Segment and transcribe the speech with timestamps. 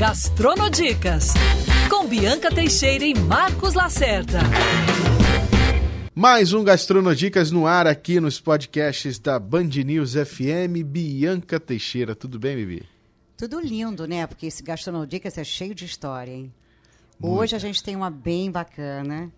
[0.00, 1.34] Gastronodicas,
[1.90, 4.38] com Bianca Teixeira e Marcos Lacerda.
[6.14, 10.82] Mais um Gastronodicas no ar aqui nos podcasts da Band News FM.
[10.86, 12.82] Bianca Teixeira, tudo bem, Bibi?
[13.36, 14.26] Tudo lindo, né?
[14.26, 16.50] Porque esse Gastronodicas é cheio de história, hein?
[17.20, 17.38] Muita.
[17.38, 19.30] Hoje a gente tem uma bem bacana.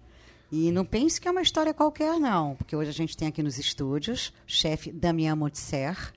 [0.53, 2.55] E não pense que é uma história qualquer, não.
[2.55, 6.13] Porque hoje a gente tem aqui nos estúdios o chefe Damien Motser.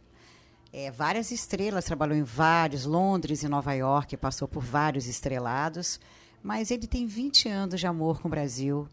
[0.77, 6.02] É, várias estrelas, trabalhou em vários, Londres e Nova York, passou por vários estrelados.
[6.43, 8.85] Mas ele tem 20 anos de amor com o Brasil.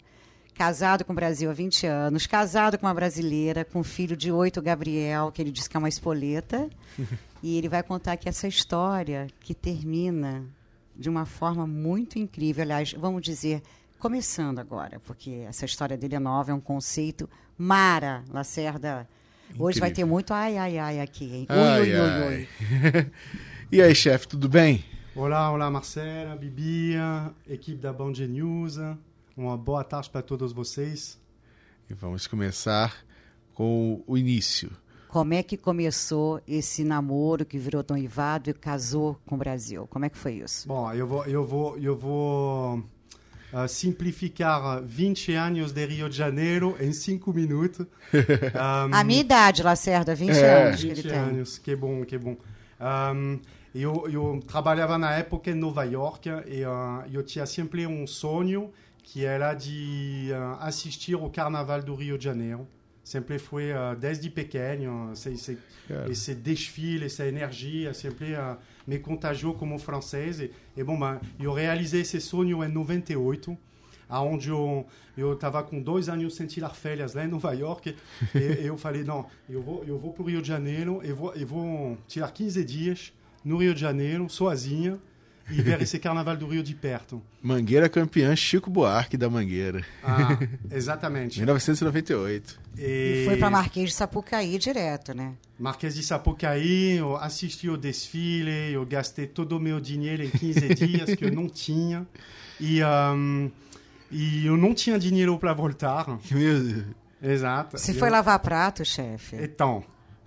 [0.55, 4.31] Casado com o Brasil há 20 anos, casado com uma brasileira, com um filho de
[4.31, 6.71] oito, Gabriel, que ele diz que é uma espoleta.
[7.43, 10.45] e ele vai contar aqui essa história que termina
[10.95, 12.63] de uma forma muito incrível.
[12.63, 13.61] Aliás, vamos dizer,
[13.99, 17.29] começando agora, porque essa história dele é nova, é um conceito.
[17.59, 19.05] Mara Lacerda.
[19.59, 21.47] Hoje vai ter muito ai, ai, ai aqui, hein?
[21.51, 22.49] Ui, Ai, ui, ui, ui.
[22.85, 23.11] ai.
[23.71, 24.85] e aí, chefe, tudo bem?
[25.15, 26.95] Olá, olá Marcela, Bibi,
[27.47, 28.79] equipe da Band News.
[29.37, 31.21] Uma boa tarde para todos vocês.
[31.89, 33.05] E vamos começar
[33.53, 34.71] com o início.
[35.09, 39.87] Como é que começou esse namoro que virou noivado e casou com o Brasil?
[39.91, 40.67] Como é que foi isso?
[40.67, 42.83] Bom, eu vou, eu vou, eu vou
[43.53, 47.87] ah, simplificar 20 anos de Rio de Janeiro em 5 minutos.
[48.13, 50.67] Um, A minha idade, Lacerda, 20 É.
[50.69, 51.19] anos que ele 20 tem.
[51.19, 52.37] anos, que bom, que bom.
[52.81, 53.39] Um,
[53.75, 58.71] eu, eu trabalhava na época em Nova York e ah, eu tinha sempre um sonho
[59.03, 62.67] que era de ah, assistir o Carnaval do Rio de Janeiro.
[63.13, 65.59] Sempre foi ah, desde pequeno, esse,
[66.09, 70.41] esse, desfile, essa energia, sempre ah, me contagiou como francês.
[70.41, 73.55] E, e bom, bah, eu realizei esse sonho em 98
[74.09, 77.95] aonde eu eu estava com dois anos sem tirar férias lá em Nova York.
[78.35, 81.35] E eu falei não eu vou eu vou para o Rio de Janeiro eu vou
[81.35, 83.13] eu vou tirar 15 dias
[83.45, 84.99] no Rio de Janeiro sozinha
[85.51, 90.39] e ver esse Carnaval do Rio de perto Mangueira campeã Chico Buarque da Mangueira, ah,
[90.71, 92.61] exatamente 1998.
[92.79, 95.33] E foi para Marquês de Sapucaí direto, né?
[95.59, 100.69] Marquês de Sapucaí, eu assisti o desfile, eu gastei todo o meu dinheiro em 15
[100.75, 102.07] dias que eu não tinha.
[102.61, 103.49] E, ahm,
[104.11, 106.07] e eu não tinha dinheiro para voltar.
[106.31, 106.85] Meu Deus.
[107.23, 107.79] Exato.
[107.79, 109.37] Você Eu- foi lavar prato, chefe?
[109.37, 109.85] Então,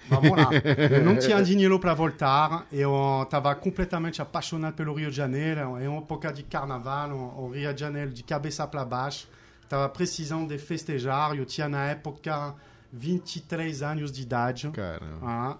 [0.10, 0.50] vamos lá.
[0.92, 2.68] Eu não tinha dinheiro para voltar.
[2.72, 5.78] Eu estava completamente apaixonado pelo Rio de Janeiro.
[5.78, 9.28] É uma época de carnaval, o Rio de Janeiro de cabeça para baixo.
[9.64, 11.36] Estava precisando de festejar.
[11.36, 12.56] Eu tinha na época
[12.92, 14.70] 23 anos de idade.
[14.72, 15.20] Caramba.
[15.22, 15.58] Ah,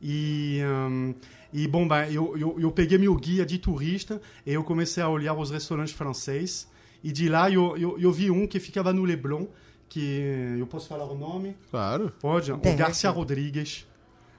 [0.00, 1.14] e, hum,
[1.52, 5.08] e bom, bah, eu, eu, eu peguei meu guia de turista e eu comecei a
[5.08, 6.68] olhar os restaurantes franceses.
[7.02, 9.46] E de lá eu, eu, eu vi um que ficava no Leblon,
[9.88, 11.56] que eu posso falar o nome?
[11.70, 12.12] Claro.
[12.20, 12.74] Pode, Deve.
[12.74, 13.86] o Garcia Rodrigues.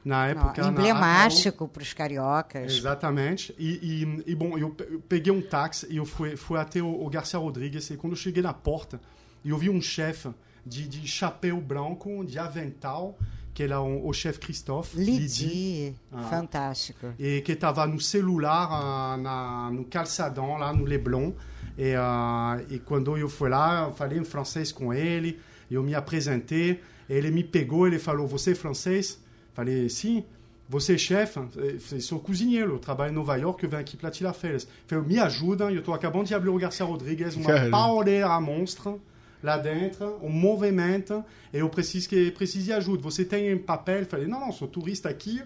[0.05, 0.61] Na Não, época.
[0.61, 2.71] na emblemático para os cariocas.
[2.77, 3.53] Exatamente.
[3.57, 4.73] E, e, e, bom, eu
[5.09, 7.89] peguei um táxi e eu fui, fui até o, o Garcia Rodrigues.
[7.89, 9.01] E quando eu cheguei na porta,
[9.43, 10.29] eu vi um chefe
[10.65, 13.17] de, de chapéu branco, de avental,
[13.57, 14.99] que era o, o chefe Christophe.
[14.99, 16.21] Lidi, Ah.
[16.29, 17.07] fantástico.
[17.17, 21.31] e que estava no celular, ah, na, no calçadão, lá no Leblon.
[21.75, 25.39] E, ah, e quando eu fui lá, eu falei em francês com ele,
[25.71, 26.79] eu me apresentei,
[27.09, 29.19] ele me pegou, ele falou, você é francês?
[29.55, 30.23] Falei, sim.
[30.69, 31.39] Você é chefe?
[31.39, 34.65] Eu falei, sou cozinheiro, eu trabalho em Nova York, eu venho aqui para tirar férias.
[34.65, 37.71] Ele falou, me ajuda, eu estou acabando de abrir o Garcia Rodrigues, uma Caramba.
[37.71, 38.93] pauleira monstra
[39.41, 43.03] lá dentro, um movimento, e eu preciso, que, preciso de ajuda.
[43.03, 43.99] Você tem um papel?
[43.99, 45.41] Eu falei, não, não, sou turista aqui,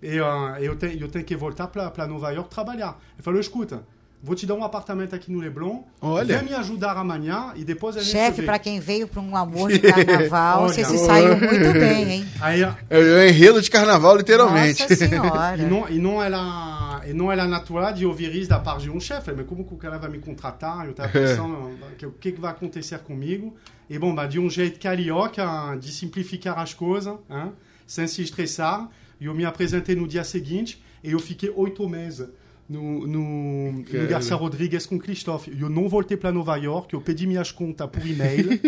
[0.00, 2.98] e ah, eu, tenho, eu tenho que voltar para Nova York trabalhar.
[3.14, 3.84] Ele falou, escuta,
[4.22, 6.38] vou te dar um apartamento aqui no Leblon, Olha.
[6.38, 9.36] vem me ajudar amanhã, e depois a gente Chefe, vê." para quem veio para um
[9.36, 12.26] amor de carnaval, você se saiu muito bem, hein?
[12.40, 14.82] Aí, É o enredo de carnaval, literalmente.
[14.82, 15.60] Nossa senhora.
[15.60, 18.90] E não, e não era e não era natural de ouvir isso da parte de
[18.90, 19.32] um chefe.
[19.32, 20.84] Mas como que o cara vai me contratar?
[20.84, 23.54] Eu estava pensando o que, que vai acontecer comigo.
[23.88, 27.52] E bom, bah, de um jeito carioca, de simplificar as coisas, hein,
[27.86, 28.88] sem se estressar.
[29.20, 32.28] Eu me apresentei no dia seguinte e eu fiquei oito meses
[32.68, 33.84] no, no, no.
[34.08, 35.56] Garcia Rodrigues com Christophe.
[35.58, 38.60] Eu não voltei para Nova York, eu pedi minhas contas por e-mail.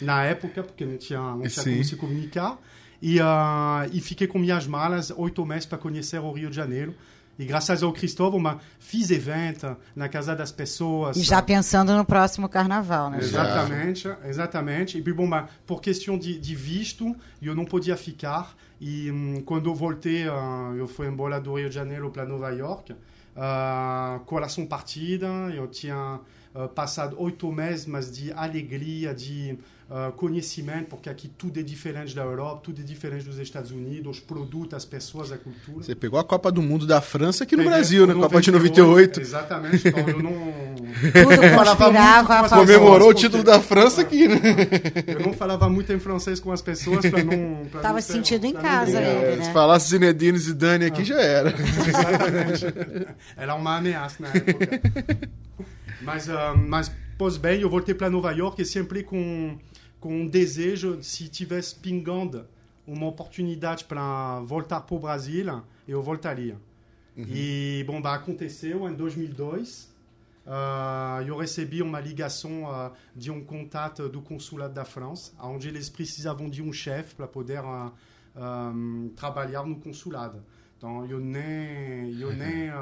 [0.00, 2.58] na época, porque não tinha, não tinha como se comunicar.
[3.00, 6.94] E, ah, e fiquei com minhas malas oito meses para conhecer o Rio de Janeiro.
[7.42, 11.16] E graças ao Cristóvão, bah, fiz evento na casa das pessoas.
[11.16, 13.18] E já pensando no próximo carnaval, né?
[13.18, 14.98] Exatamente, exatamente.
[14.98, 18.56] E bom, bah, por questão de, de visto, eu não podia ficar.
[18.80, 22.50] E hum, quando eu voltei, ah, eu fui embora do Rio de Janeiro para Nova
[22.50, 22.94] York,
[23.36, 26.20] ah, coração partida, eu tinha
[26.54, 29.58] uh, passado oito meses, mas de alegria, de
[29.92, 34.16] uh, conhecimento, porque aqui tudo é diferente da Europa, tudo é diferente dos Estados Unidos,
[34.16, 35.84] os produtos, as pessoas, a cultura.
[35.84, 38.14] Você pegou a Copa do Mundo da França aqui no Peguei Brasil, né?
[38.14, 39.20] Copa de 98.
[39.20, 39.88] Exatamente.
[39.88, 40.32] Então eu não.
[40.92, 44.40] Tudo conspirava a Comemorou o título da França aqui, né?
[45.06, 47.64] Eu não falava muito em francês com as pessoas para não.
[47.70, 49.44] Pra Tava sentindo em casa ele, né?
[49.44, 51.04] Se falasse Zinedine Zidane aqui, ah.
[51.04, 51.50] já era.
[51.86, 52.66] Exatamente.
[53.36, 54.80] Era uma ameaça na época.
[56.02, 59.58] Mas, uh, mas pois bem, eu voltei para Nova York e sempre com
[60.02, 62.44] com um desejo, se tivesse pingando
[62.84, 66.58] uma oportunidade para voltar para o Brasil, eu voltaria.
[67.16, 67.24] Uhum.
[67.28, 69.92] E, bom, bah, aconteceu em 2002.
[70.44, 75.88] Uh, eu recebi uma ligação uh, de um contato do consulado da França, onde eles
[75.88, 77.92] precisavam de um chefe para poder uh,
[78.74, 80.42] um, trabalhar no consulado.
[80.76, 82.72] Então, eu nem, eu nem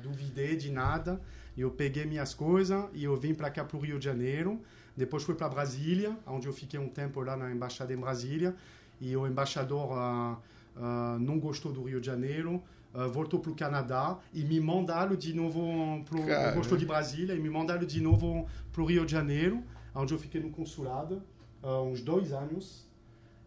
[0.00, 1.20] duvidei de nada.
[1.60, 4.58] Eu peguei minhas coisas e eu vim para cá, para o Rio de Janeiro.
[4.96, 8.56] Depois fui para Brasília, onde eu fiquei um tempo lá na embaixada em Brasília.
[8.98, 10.38] E o embaixador uh,
[10.76, 12.62] uh, não gostou do Rio de Janeiro,
[12.94, 17.38] uh, voltou para o Canadá e me mandaram de novo para gostou de Brasília e
[17.38, 19.62] me mandaram de novo para o Rio de Janeiro,
[19.94, 21.22] onde eu fiquei no consulado
[21.62, 22.88] uns dois anos.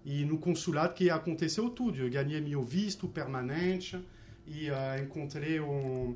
[0.05, 1.97] E no consulado que aconteceu tudo.
[1.97, 3.97] Eu ganhei meu visto permanente
[4.45, 4.67] e
[5.01, 6.15] encontrei o,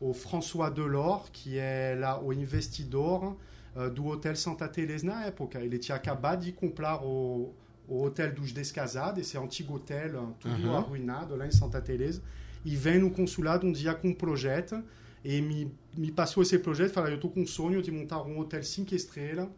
[0.00, 3.36] o François Delors, que é lá o investidor
[3.74, 5.60] uh, do Hotel Santa Teresa na época.
[5.60, 7.52] Ele tinha acabado de comprar o,
[7.86, 10.76] o Hotel dos Descasados, esse antigo hotel, tudo uhum.
[10.76, 12.22] arruinado lá em Santa Teresa,
[12.64, 14.82] e vem no consulado um dia com um projeto
[15.24, 18.62] e me, me passou esse projeto, falou, eu estou com sonho de montar um hotel
[18.62, 19.48] cinco estrelas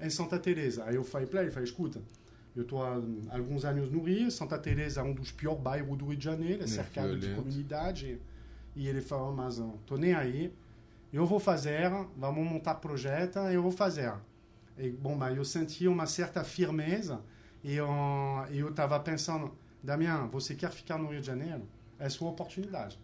[0.00, 0.84] em Santa Teresa.
[0.84, 2.00] Aí eu falei para ele, falei, escuta,
[2.56, 3.00] eu estou há
[3.30, 6.62] alguns anos no Rio, Santa Teresa é um dos piores bairros do Rio de Janeiro,
[6.62, 8.18] é cercado de comunidade.
[8.74, 10.54] E ele falou, mas não, estou nem aí,
[11.12, 14.12] eu vou fazer, vamos montar projeto, eu vou fazer.
[14.78, 17.20] E, bom, mas eu senti uma certa firmeza
[17.62, 17.88] e eu
[18.68, 19.52] estava pensando,
[19.82, 21.68] Damian, você quer ficar no Rio de Janeiro?
[21.98, 22.98] É sua oportunidade.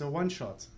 [0.00, 0.68] É one shot.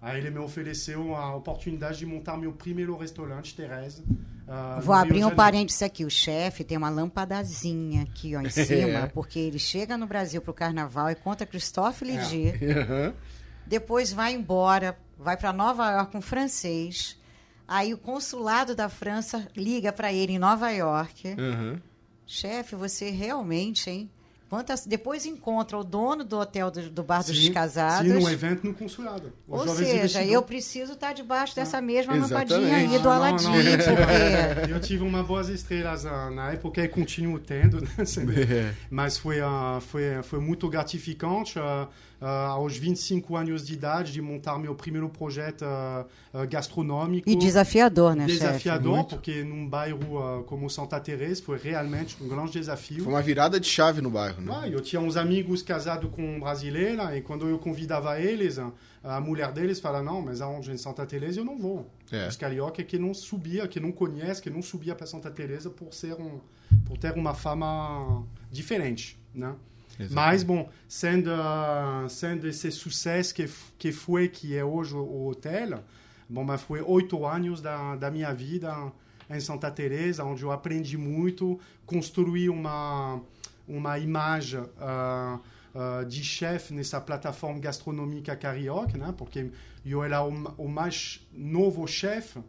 [0.00, 4.02] Aí ele me ofereceu a oportunidade de montar meu primeiro restaurante, Teresa.
[4.02, 6.04] Uh, Vou abrir um parênteses aqui.
[6.04, 9.06] O chefe tem uma lampadazinha aqui ó, em cima, é.
[9.08, 12.58] porque ele chega no Brasil para o carnaval e conta Christophe Ligier.
[12.62, 13.12] É.
[13.68, 17.16] Depois vai embora, vai para Nova York com um francês.
[17.66, 21.28] Aí o consulado da França liga para ele em Nova York.
[21.28, 21.78] Uhum.
[22.26, 24.10] Chefe, você realmente, hein?
[24.48, 28.10] Quantas, depois encontra o dono do hotel do, do Bar sim, dos Casados.
[28.10, 29.30] Sim, num evento no consulado.
[29.46, 33.44] Ou seja, eu preciso estar debaixo dessa ah, mesma lampadinha aí do Aladim.
[33.44, 34.72] Porque...
[34.72, 37.88] Eu tive uma boas estrelas na época e continuo tendo, né?
[38.48, 38.74] É.
[38.90, 41.58] mas foi, uh, foi, foi muito gratificante.
[41.58, 41.86] Uh,
[42.20, 47.28] uh, aos 25 anos de idade, de montar meu primeiro projeto uh, gastronômico.
[47.28, 49.08] E desafiador, né, Desafiador, chefe?
[49.10, 53.04] porque num bairro como Santa Teresa foi realmente um grande desafio.
[53.04, 54.60] Foi uma virada de chave no bairro, né?
[54.62, 58.58] Ah, eu tinha uns amigos casados com brasileira e quando eu convidava eles,
[59.02, 61.88] a mulher deles fala não, mas aonde em Santa Teresa eu não vou.
[62.10, 62.28] É.
[62.28, 65.92] Os carioca que não subia, que não conhece, que não subia para Santa Teresa por
[65.94, 66.40] ser um,
[66.84, 69.54] por ter uma fama diferente, né?
[69.98, 70.14] Exatamente.
[70.14, 71.30] Mas, bom, sendo,
[72.08, 75.82] sendo esse sucesso que, que foi, que é hoje o hotel,
[76.28, 78.92] bom, mas foi oito anos da, da minha vida
[79.28, 83.20] em Santa Teresa, onde eu aprendi muito, construí uma,
[83.66, 85.40] uma imagem uh,
[85.74, 89.12] uh, de chefe nessa plataforma gastronômica carioca, né?
[89.16, 89.50] porque
[89.84, 92.40] eu era o, o mais novo chefe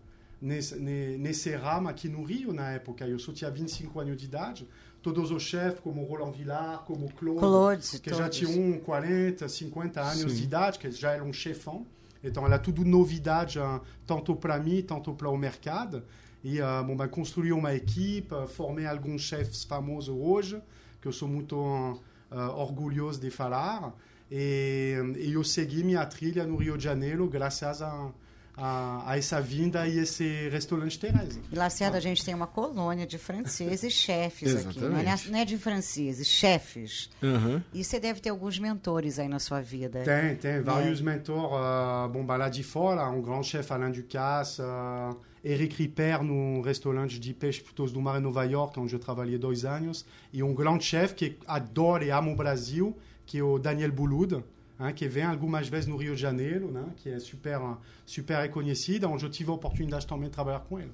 [0.41, 3.05] nesse, nesse ramo aqui no Rio na época.
[3.07, 4.67] Eu só tinha 25 anos de idade
[5.01, 8.17] todos os chefes, como Roland Villard, como Claude, Claude que todos.
[8.17, 10.37] já tinham 40, 50 anos Sim.
[10.37, 11.85] de idade, que já eram chefão.
[12.23, 13.59] Então, ela é tudo novidade,
[14.05, 16.03] tanto para mim, tanto para o mercado.
[16.43, 20.61] E, uh, bom, ben, construir uma equipe, formei alguns chefes famosos hoje,
[21.01, 23.93] que eu sou muito uh, orgulhoso de falar.
[24.29, 28.11] E, e eu segui minha trilha no Rio de Janeiro, graças a
[28.59, 31.39] a, a, essa vinda e esse restaurante Teresa.
[31.51, 31.99] E Lacerda, ah.
[31.99, 34.79] a gente tem uma colônia de franceses chefes aqui.
[34.81, 37.09] Não é, não é, de franceses, chefes.
[37.23, 37.61] Uhum.
[37.73, 40.01] E você deve ter alguns mentores aí na sua vida.
[40.03, 40.61] Tem, tem.
[40.61, 41.03] Vários é.
[41.03, 41.51] mentores.
[41.51, 47.17] Uh, bom, lá de fora, um grande chefe, Alain Ducasse, uh, Eric Ripper, no restaurante
[47.17, 50.05] de peixe frutos do mar em Nova York, onde eu trabalhei dois anos.
[50.33, 54.43] E um grande chefe que adora e ama o Brasil, que é o Daniel Boulud
[54.79, 57.59] hein, que vem algumas vezes no Rio de Janeiro, né, que é super,
[58.05, 60.91] super reconhecida, onde eu tive a oportunidade também de trabalhar com ele.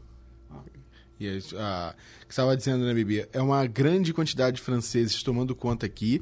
[1.19, 1.95] E ah,
[2.27, 3.25] que estava dizendo, né, Bibi?
[3.31, 6.21] É uma grande quantidade de franceses tomando conta aqui.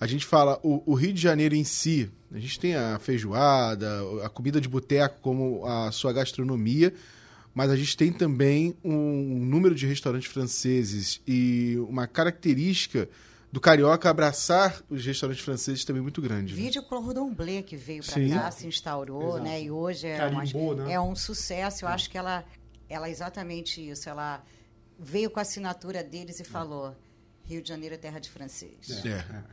[0.00, 4.00] A gente fala, o, o, Rio de Janeiro em si, a gente tem a feijoada,
[4.24, 6.92] a comida de boteco como a sua gastronomia,
[7.54, 13.08] mas a gente tem também um número de restaurantes franceses e uma característica
[13.50, 16.54] do carioca abraçar os restaurantes franceses também muito grande.
[16.54, 16.60] Né?
[16.60, 19.44] Vídeo Cordon Bleu que veio para cá, se instaurou, Exato.
[19.44, 19.62] né?
[19.62, 20.92] E hoje é, Carimbou, uma, né?
[20.92, 21.84] é um sucesso.
[21.84, 21.92] Eu é.
[21.92, 22.44] acho que ela,
[22.88, 24.08] ela é exatamente isso.
[24.08, 24.42] Ela
[24.98, 26.44] veio com a assinatura deles e é.
[26.44, 26.94] falou:
[27.44, 29.04] Rio de Janeiro é terra de francês.
[29.04, 29.08] É.
[29.08, 29.44] é.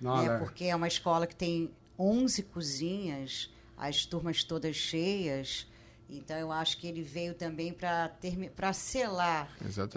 [0.00, 5.66] Não, é, porque é uma escola que tem 11 cozinhas, as turmas todas cheias.
[6.08, 9.48] Então, eu acho que ele veio também para selar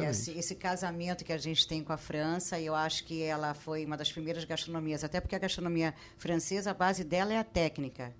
[0.09, 2.57] esse, esse, casamento que a gente tem com a França.
[2.57, 6.71] E eu acho que ela foi uma das primeiras gastronomias, até porque a gastronomia francesa,
[6.71, 8.13] a base dela é a técnica.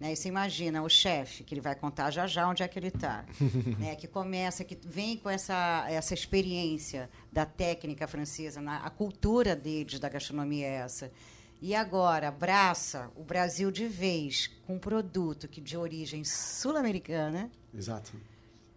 [0.00, 0.12] Né?
[0.12, 2.88] E você imagina o chefe, que ele vai contar já já onde é que ele
[2.88, 3.24] está,
[3.78, 3.96] né?
[3.96, 9.98] que começa, que vem com essa, essa experiência da técnica francesa, na, a cultura deles
[9.98, 11.10] da gastronomia é essa.
[11.60, 17.50] E agora abraça o Brasil de vez com um produto que de origem sul-americana.
[17.74, 18.12] Exato.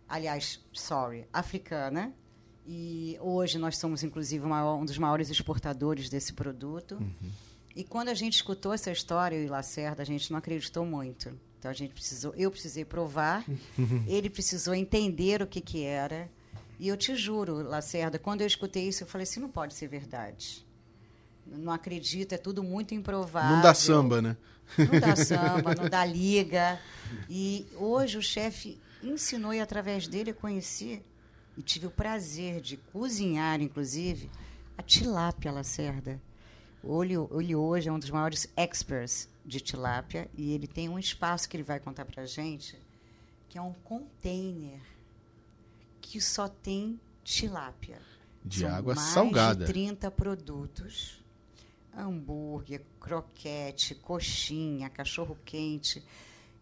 [0.10, 2.12] Aliás, sorry, africana.
[2.66, 6.96] E hoje nós somos, inclusive, um dos maiores exportadores desse produto.
[6.96, 7.32] Uhum.
[7.76, 11.32] E quando a gente escutou essa história, eu e Lacerda, a gente não acreditou muito.
[11.60, 13.46] Então a gente precisou, eu precisei provar,
[14.08, 16.30] ele precisou entender o que, que era.
[16.80, 19.88] E eu te juro, Lacerda, quando eu escutei isso, eu falei assim, não pode ser
[19.88, 20.66] verdade
[21.46, 23.56] não acredito, é tudo muito improvável.
[23.56, 24.38] Não dá samba, né?
[24.78, 26.80] Não dá samba, não dá liga.
[27.30, 31.02] E hoje o chefe ensinou e através dele eu conheci
[31.58, 34.30] e tive o prazer de cozinhar, inclusive,
[34.78, 36.22] a tilápia lacerda.
[36.84, 41.56] Ele hoje é um dos maiores experts de tilápia e ele tem um espaço que
[41.56, 42.78] ele vai contar para a gente,
[43.50, 44.80] que é um container
[46.00, 48.00] que só tem tilápia.
[48.44, 49.66] De São água mais salgada.
[49.66, 51.21] de 30 produtos
[51.96, 56.04] hambúrguer, croquete, coxinha, cachorro quente.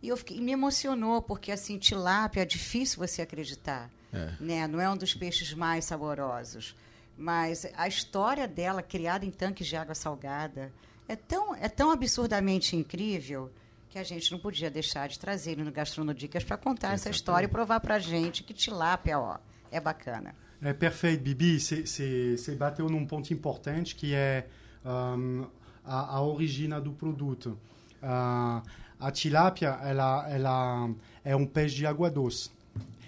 [0.02, 4.32] E eu fiquei, me emocionou porque assim tilápia é difícil você acreditar, é.
[4.40, 4.68] né?
[4.68, 6.76] Não é um dos peixes mais saborosos,
[7.18, 10.72] mas a história dela criada em tanques de água salgada
[11.08, 13.52] é tão é tão absurdamente incrível
[13.90, 17.02] que a gente não podia deixar de trazer ele no Gastronodicas para contar Exatamente.
[17.02, 19.38] essa história e provar para a gente que tilápia ó,
[19.72, 20.36] é bacana.
[20.62, 21.60] É perfeito, Bibi.
[21.60, 24.48] Você bateu num ponto importante que é
[24.84, 27.58] a, a origem do produto.
[28.02, 28.62] Uh,
[29.00, 30.90] a tilápia ela, ela
[31.24, 32.52] é um peixe de água doce.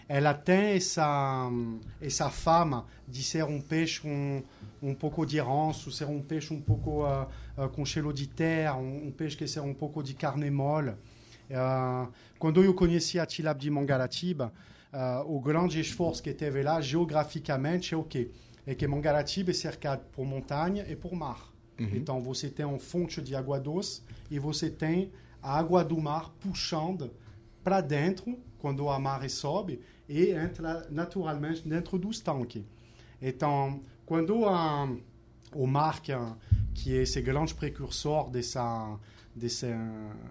[0.08, 1.50] Ela tem essa,
[2.02, 4.44] essa fama de ser um peixe com
[4.82, 9.38] um pouco de ranço, ser um peixe um pouco uh, de terra, um, um, peixe
[9.38, 10.92] que ser um pouco de carne mole.
[10.92, 14.52] Uh, quando eu conheci a tilápia de Mangaratiba,
[15.26, 18.30] o grande esforço que teve lá, geograficamente, é o quê?
[18.68, 21.51] É que Mangaratiba é cercado por montanha e por mar.
[21.82, 21.96] Uhum.
[21.96, 25.12] Então você tem um fonte de água doce e você tem
[25.42, 27.12] a água do mar puxando
[27.64, 32.64] para dentro quando a maré sobe e entra naturalmente dentro dos tanques.
[33.22, 34.90] Então, quando a,
[35.54, 36.12] o mar, que,
[36.74, 39.00] que é esse grande precursor dessa,
[39.36, 39.68] desse,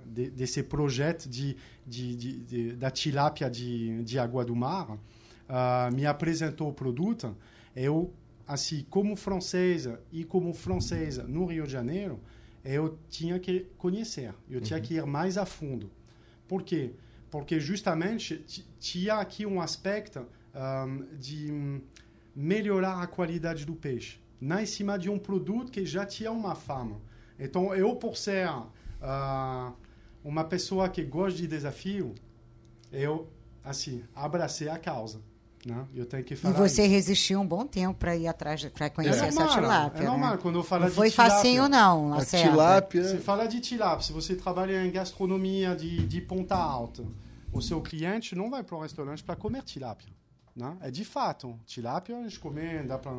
[0.07, 5.95] de, desse projeto de, de, de, de, da tilápia de, de água do mar, uh,
[5.95, 7.37] me apresentou o produto,
[7.75, 8.13] eu
[8.51, 12.19] assim, como francesa e como francesa no Rio de Janeiro,
[12.65, 14.85] eu tinha que conhecer, eu tinha uhum.
[14.85, 15.89] que ir mais a fundo.
[16.49, 16.93] Por quê?
[17.31, 18.45] Porque justamente
[18.81, 21.81] tinha aqui um aspecto um, de
[22.35, 27.01] melhorar a qualidade do peixe, na cima de um produto que já tinha uma fama.
[27.39, 29.73] Então, eu, por ser uh,
[30.25, 32.17] uma pessoa que gosta de desafio,
[32.91, 33.31] eu,
[33.63, 35.21] assim, abracei a causa.
[35.65, 35.87] Né?
[35.95, 36.91] Eu tenho que falar e você isso.
[36.91, 40.03] resistiu um bom tempo para ir atrás, para conhecer é essa tilápia.
[40.03, 40.39] É normal, né?
[40.41, 42.15] quando eu falo não de foi tilápia, facinho, não.
[42.15, 43.05] A tilápia.
[43.05, 47.05] Você fala de tilápia, se você trabalha em gastronomia de, de ponta alta,
[47.53, 50.09] o seu cliente não vai para o restaurante para comer tilápia.
[50.57, 50.77] Né?
[50.81, 51.59] É de fato.
[51.67, 53.13] Tilápia a gente come, dá para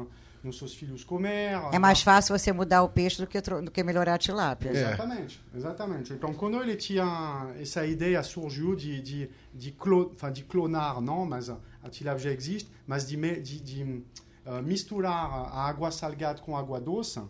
[0.44, 1.54] os seus filhos comer.
[1.72, 4.70] É mais fácil você mudar o peixe do que, do que melhorar a tilápia.
[4.70, 4.72] É.
[4.72, 6.14] Exatamente, exatamente.
[6.14, 11.52] Então, quando ele tinha essa ideia surgiu de, de, de, clo, de clonar, não, mas
[11.84, 16.80] a tilápia já existe, mas de, de, de uh, misturar a água salgada com água
[16.80, 17.30] doce, uh,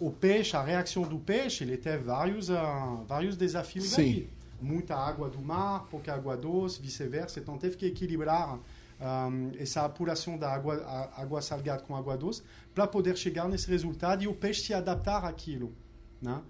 [0.00, 4.28] o peixe, a reação do peixe, ele teve vários, uh, vários desafios Sim.
[4.60, 7.38] Muita água do mar, pouca água doce, vice-versa.
[7.38, 8.58] Então, teve que equilibrar
[8.98, 12.42] um, essa apuração da água, água salgada com água doce
[12.74, 15.74] para poder chegar nesse resultado e o peixe se adaptar àquilo.
[16.22, 16.40] Né?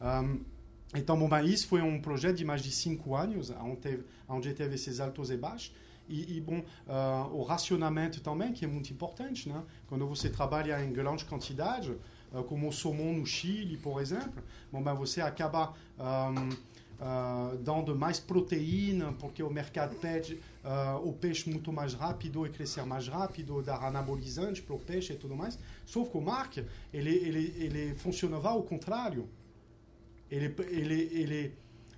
[0.00, 0.40] Um,
[0.94, 4.74] então, bom, isso foi um projeto de mais de cinco anos, onde teve, onde teve
[4.74, 5.72] esses altos e baixos.
[6.08, 9.62] E, e bom, uh, o racionamento também, que é muito importante, né?
[9.86, 11.92] Quando você trabalha em grande quantidade,
[12.32, 16.48] uh, como o salmão no Chile, por exemplo, bom, ben, você acaba um,
[17.62, 20.34] dando mais proteína, porque o mercado pede
[20.64, 25.12] uh, o peixe muito mais rápido e crescer mais rápido, dar anabolizante para o peixe
[25.12, 25.58] e tudo mais.
[25.84, 26.58] Só que o Mark,
[26.92, 29.28] ele, ele, ele funcionava ao contrário.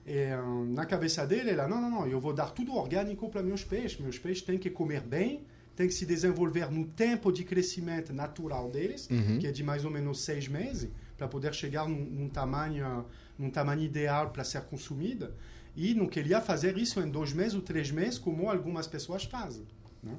[0.07, 0.37] É,
[0.69, 3.99] na cabeça dele, ele, não, não, não, eu vou dar tudo orgânico para meus peixes.
[3.99, 5.43] Meus peixes têm que comer bem,
[5.75, 9.39] têm que se desenvolver no tempo de crescimento natural deles, Uhum.
[9.39, 13.05] que é de mais ou menos seis meses, para poder chegar num, num tamanho,
[13.37, 15.35] num tamanho ideal para ser consumida.
[15.75, 19.65] E não queria fazer isso em dois meses ou três meses, como algumas pessoas fazem.
[20.03, 20.15] Né?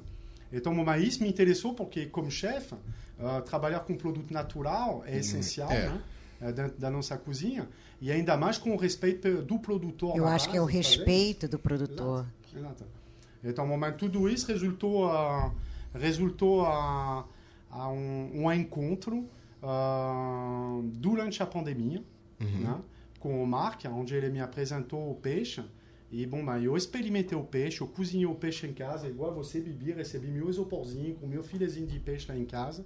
[0.52, 5.70] Então, mas isso me interessou porque, como chefe, uh, trabalhar com produto natural é essencial
[5.70, 5.88] é.
[5.88, 6.02] né?
[6.40, 7.68] Uh, dentro da nossa cozinha.
[8.00, 10.16] E ainda mais com o respeito do produtor.
[10.16, 12.26] Eu acho que é o base, respeito do produtor.
[12.54, 12.98] Exato, exato.
[13.42, 15.52] Então, mas tudo isso resultou a,
[15.94, 17.24] resultou a,
[17.70, 19.28] a um, um encontro
[19.62, 22.02] ah, durante a pandemia,
[22.40, 22.80] né,
[23.18, 25.62] com o Mark, onde ele me apresentou o peixe.
[26.10, 29.60] E, bom, mas eu experimentei o peixe, eu cozinhei o peixe em casa, igual você,
[29.60, 32.84] Bibi, recebi meu isoporzinho com meu filezinho de peixe lá em casa.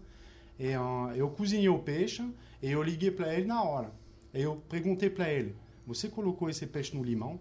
[0.58, 2.28] E ah, eu cozinhei o peixe
[2.60, 3.92] e eu liguei para ele na hora.
[4.34, 5.54] E eu perguntei para ele,
[5.86, 7.38] você colocou esse peixe no limão?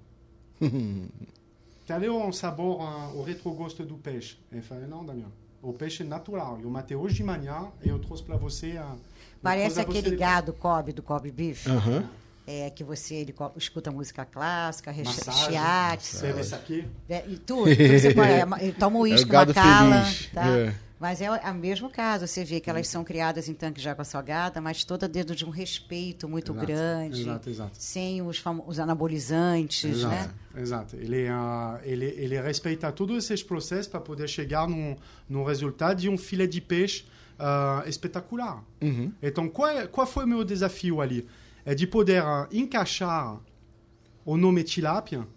[1.87, 2.79] Cadê o sabor,
[3.15, 4.37] o retrogosto do peixe?
[4.51, 5.31] Ele falou, não, Damião,
[5.61, 6.59] o peixe é natural.
[6.61, 8.95] Eu matei hoje de manhã e eu trouxe para você a...
[9.41, 11.67] Parece aquele você- gado Kobe, do Kobe Beef.
[11.67, 12.09] Aham.
[12.47, 16.87] É, que você ele escuta música clássica, shiatsu, Serve aqui.
[17.07, 17.63] é, e tudo.
[17.65, 20.47] tudo você é, ele toma uísque, É o gado macala, feliz, tá?
[20.49, 20.75] é.
[21.01, 24.05] Mas é o mesmo caso, você vê que elas são criadas em tanque de água
[24.05, 27.71] salgada, mas toda dentro de um respeito muito Exato, grande, exato, exato.
[27.73, 30.61] sem os, os anabolizantes, Exato, né?
[30.61, 30.95] exato.
[30.95, 34.95] Ele, ah, ele, ele respeita todos esses processos para poder chegar num,
[35.27, 37.03] num resultado de um filé de peixe
[37.39, 38.63] ah, espetacular.
[38.79, 39.11] Uhum.
[39.23, 41.27] Então, qual, é- qual foi o meu desafio ali?
[41.65, 43.39] É de poder ah, encaixar
[44.23, 45.27] o nome tilápia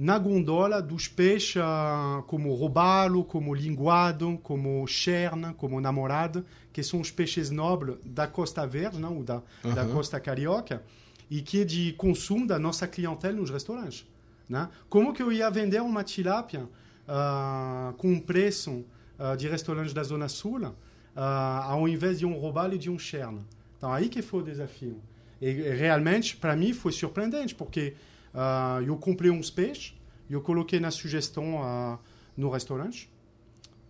[0.00, 6.42] na gondola dos peixes ah, como robalo, como linguado, como cherna, como namorado,
[6.72, 9.92] que são os peixes nobres da Costa Verde, não, ou da, da Aham.
[9.92, 10.82] Costa Carioca,
[11.30, 14.06] e que é de consumo da nossa clientela nos restaurantes.
[14.48, 14.70] Né?
[14.88, 16.66] Como que eu ia vender uma tilápia
[17.06, 18.82] ah, com um preço
[19.18, 20.74] ah, de restaurantes da Zona Sul,
[21.14, 23.42] ah, ao invés de um robalo e de um cherna?
[23.76, 24.98] Então, aí que foi o desafio.
[25.42, 27.92] E realmente, para mim, foi surpreendente, porque
[28.34, 29.94] ah, eu comprei uns peixes,
[30.28, 31.98] eu coloquei na sugestão ah,
[32.36, 33.10] no restaurante,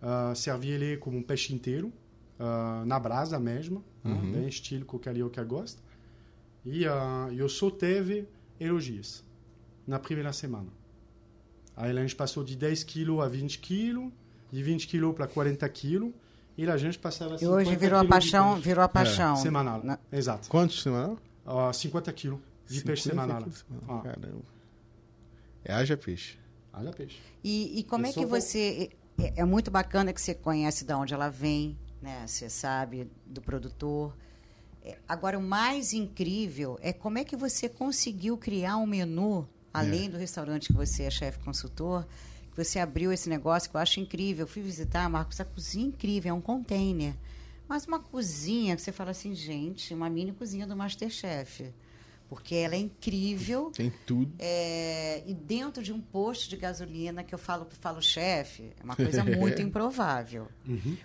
[0.01, 1.91] ah, servi ele como um peixe inteiro,
[2.39, 5.81] ah, na brasa mesmo, né, bem estilo que o carioca gosta.
[6.65, 6.83] E
[7.35, 8.27] eu só teve
[8.59, 9.23] elogios
[9.87, 10.67] na primeira semana.
[11.75, 14.11] Aí a gente passou de 10 quilos a 20 quilos,
[14.51, 16.11] de 20 quilos para 40 quilos,
[16.57, 19.35] e a gente passava E hoje 50 virou a paixão, virou a paixão.
[19.37, 20.49] Semanal, Na- exato.
[20.49, 21.17] Quantos semanal?
[21.45, 22.39] Ah, 50 quilos
[22.73, 24.01] de peixe 50 semanal.
[24.03, 24.43] Caramba.
[25.63, 26.37] É haja peixe.
[26.73, 27.19] olha peixe.
[27.43, 28.89] E, e como Eu é que você.
[29.19, 32.25] É, é muito bacana que você conhece de onde ela vem, né?
[32.25, 34.15] Você sabe do produtor.
[34.83, 40.09] É, agora, o mais incrível é como é que você conseguiu criar um menu, além
[40.09, 42.07] do restaurante que você é chefe consultor,
[42.51, 44.43] que você abriu esse negócio que eu acho incrível.
[44.43, 47.15] Eu fui visitar, Marcos, a cozinha é incrível, é um container.
[47.67, 51.71] Mas uma cozinha que você fala assim, gente, uma mini cozinha do Masterchef.
[52.31, 53.71] Porque ela é incrível.
[53.75, 54.31] Tem tudo.
[54.39, 58.95] É, e dentro de um posto de gasolina, que eu falo falo chefe, é uma
[58.95, 60.47] coisa muito improvável.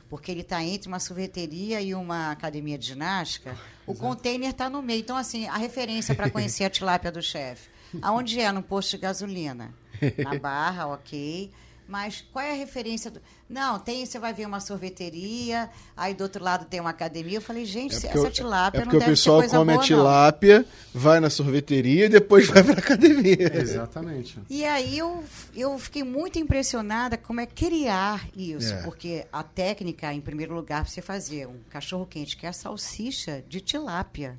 [0.08, 3.58] Porque ele está entre uma sorveteria e uma academia de ginástica.
[3.84, 5.00] O container está no meio.
[5.00, 7.70] Então, assim, a referência para conhecer a tilápia do chefe.
[8.00, 8.52] Aonde é?
[8.52, 9.74] No posto de gasolina.
[10.22, 11.50] Na barra, ok.
[11.88, 13.10] Mas qual é a referência?
[13.10, 13.20] Do...
[13.48, 17.38] Não, tem, você vai ver uma sorveteria, aí do outro lado tem uma academia.
[17.38, 19.36] Eu falei, gente, É se porque, essa o- tilápia é não porque o deve pessoal
[19.36, 19.86] ser coisa come boa, a não.
[19.86, 23.52] tilápia, vai na sorveteria e depois vai pra academia.
[23.54, 24.38] Exatamente.
[24.50, 25.22] E aí eu,
[25.54, 28.82] eu fiquei muito impressionada como é criar isso, É.
[28.82, 32.52] porque a técnica, em primeiro lugar, pra você fazer um cachorro quente, que é a
[32.52, 34.38] salsicha de tilápia.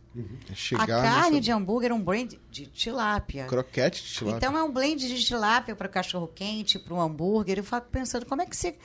[0.51, 3.45] É Chegar a carne nessa- de hambúrguer é um blend de tilápia.
[3.45, 4.37] Croquete de tilápia.
[4.37, 7.57] Então é um blend de tilápia para cachorro quente, para um hambúrguer.
[7.59, 8.75] Eu fico pensando como é que você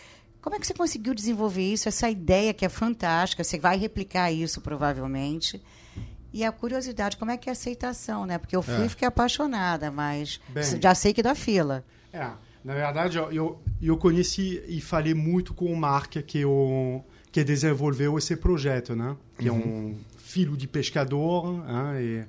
[0.43, 1.89] como é que você conseguiu desenvolver isso?
[1.89, 3.43] Essa ideia que é fantástica.
[3.45, 5.63] Você vai replicar isso provavelmente.
[6.33, 8.39] E a curiosidade, como é que é a aceitação, né?
[8.39, 8.87] Porque eu fui É.
[8.87, 10.65] e fiquei apaixonada, mas Bem.
[10.83, 11.85] já sei que dá fila.
[12.13, 12.31] É,
[12.65, 17.45] na verdade, eu- eu, eu conheci e falei muito com o Mark, que, o, que
[17.45, 19.15] desenvolveu esse projeto, né?
[19.39, 22.03] Que é um filho de pescador, né?
[22.03, 22.21] e,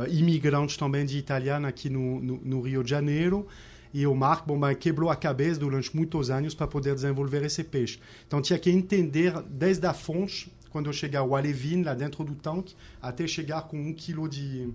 [0.00, 3.46] uh, imigrante também de italiano aqui no, no, no Rio de Janeiro.
[3.94, 7.98] E o Mark bom, quebrou a cabeça durante muitos anos para poder desenvolver esse peixe.
[8.26, 12.74] Então tinha que entender desde a fonte, quando chegar o alevin lá dentro do tanque,
[13.00, 14.72] até chegar com um quilo de,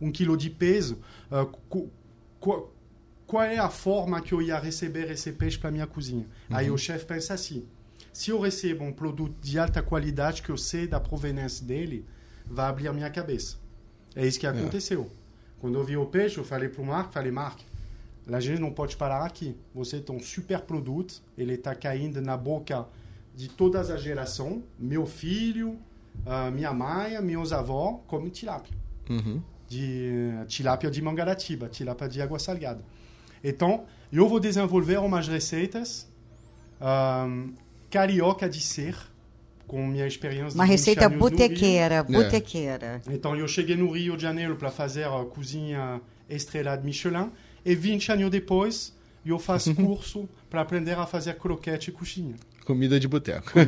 [0.00, 0.98] um quilo de peso,
[1.30, 1.88] uh, co-
[2.38, 2.72] qual,
[3.26, 6.24] qual é a forma que eu ia receber esse peixe para minha cozinha.
[6.48, 7.66] Aí o chefe pensa assim:
[8.12, 12.06] se eu recebo um produto de alta qualidade que eu sei da proveniência dele,
[12.46, 13.56] vai abrir minha cabeça.
[14.14, 15.10] É isso que aconteceu.
[15.60, 17.60] Quando eu vi o peixe, eu falei para o Marco, falei, Marco,
[18.36, 19.56] a gente não pode parar aqui.
[19.74, 22.86] Você tem um super produto, ele está caindo na boca
[23.34, 24.62] de todas as gerações.
[24.78, 25.78] Meu filho,
[26.52, 28.76] minha mãe, meus avós comem tilápia.
[29.08, 29.42] Uhum.
[29.66, 32.84] De eh, tilápia de Mangaratiba, tilápia de água salgada.
[33.42, 36.08] Então, eu vou desenvolver umas receitas
[36.80, 37.52] ahm,
[37.88, 38.96] carioca de ser,
[39.66, 43.00] com minha experiência Uma de 20 receita botequeira, botequeira.
[43.08, 47.30] Então, eu cheguei no Rio de Janeiro para fazer a cozinha estrelada Michelin.
[47.64, 48.94] E 20 anos depois,
[49.24, 52.34] eu faço curso para aprender a fazer croquete e coxinha.
[52.64, 53.52] Comida de boteco.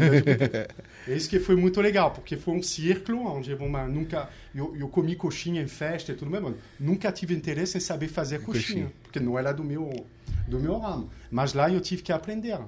[1.09, 4.87] É isso que foi muito legal, porque foi um círculo onde mas nunca eu, eu
[4.87, 8.85] comi coxinha em festa e tudo mais, mas nunca tive interesse em saber fazer coxinha,
[8.85, 8.93] Coxinha.
[9.03, 9.91] porque não era do meu
[10.47, 11.11] do meu ramo.
[11.29, 12.61] Mas lá eu tive que aprender.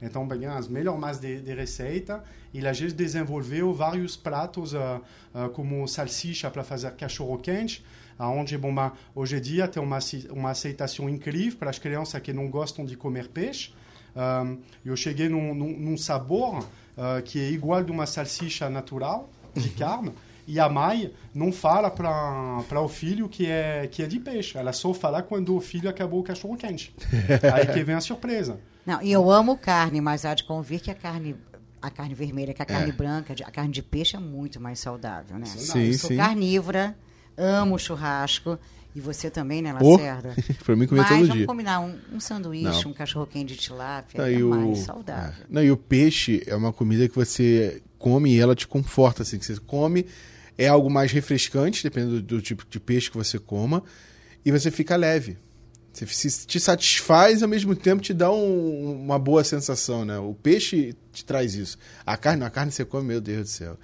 [0.00, 2.22] Então peguei as melhores de, de receita
[2.54, 5.00] e a gente desenvolveu vários pratos ah,
[5.34, 7.84] ah, como salsicha para fazer cachorro quente,
[8.20, 9.98] aonde bom, mas, hoje em dia tem uma
[10.30, 13.72] uma aceitação incrível para as crianças que não gostam de comer peixe.
[14.14, 19.30] Um, eu cheguei num, num, num sabor uh, que é igual de uma salsicha natural
[19.54, 20.12] de carne
[20.46, 24.58] e a mãe não fala para o filho que é que é de peixe.
[24.58, 26.94] Ela só fala quando o filho acabou o cachorro quente.
[27.54, 28.60] Aí que vem a surpresa.
[28.84, 31.36] Não, e eu amo carne, mas há de convir que a carne,
[31.80, 34.78] a carne vermelha, que a carne branca, de- a carne de peixe é muito mais
[34.80, 35.46] saudável, né?
[35.46, 36.16] Sim, eu sou sim.
[36.16, 36.96] carnívora,
[37.36, 38.58] amo churrasco.
[38.92, 40.34] E você também, né, Oh, Lacerda?
[40.64, 41.46] pra mim comer Mas todo vamos dia.
[41.46, 42.90] combinar um, um sanduíche, Não.
[42.90, 45.44] um cachorro quente de tilápia, Não, é o- mais saudável.
[45.44, 45.46] é.
[45.48, 49.38] Não, e o peixe é uma comida que você come e ela te conforta, assim,
[49.38, 50.06] que você come,
[50.58, 53.84] é algo mais refrescante, dependendo do, do tipo de peixe que você coma,
[54.44, 55.38] e você fica leve.
[55.92, 60.18] Você se- te satisfaz e ao mesmo tempo te dá um- uma boa sensação, né?
[60.18, 61.78] O peixe te traz isso.
[62.04, 63.78] A carne, a carne você come, meu Deus do céu.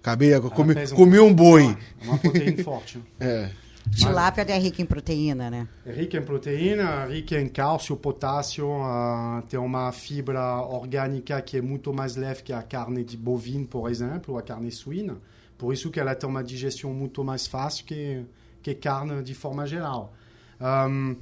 [0.00, 1.76] Acabei, comi, um comi um boi.
[2.02, 3.02] Uma proteína forte.
[3.18, 3.50] É.
[3.94, 5.68] Tilápia é rica em proteína, né?
[5.84, 11.62] É rica em proteína, rica em cálcio, potássio, ah, tem uma fibra orgânica que é
[11.62, 15.16] muito mais leve que a carne de bovino, por exemplo, ou a carne suína.
[15.56, 18.24] Por isso que ela tem uma digestão muito mais fácil que,
[18.62, 20.12] que carne de forma geral.
[20.60, 21.16] Ahm,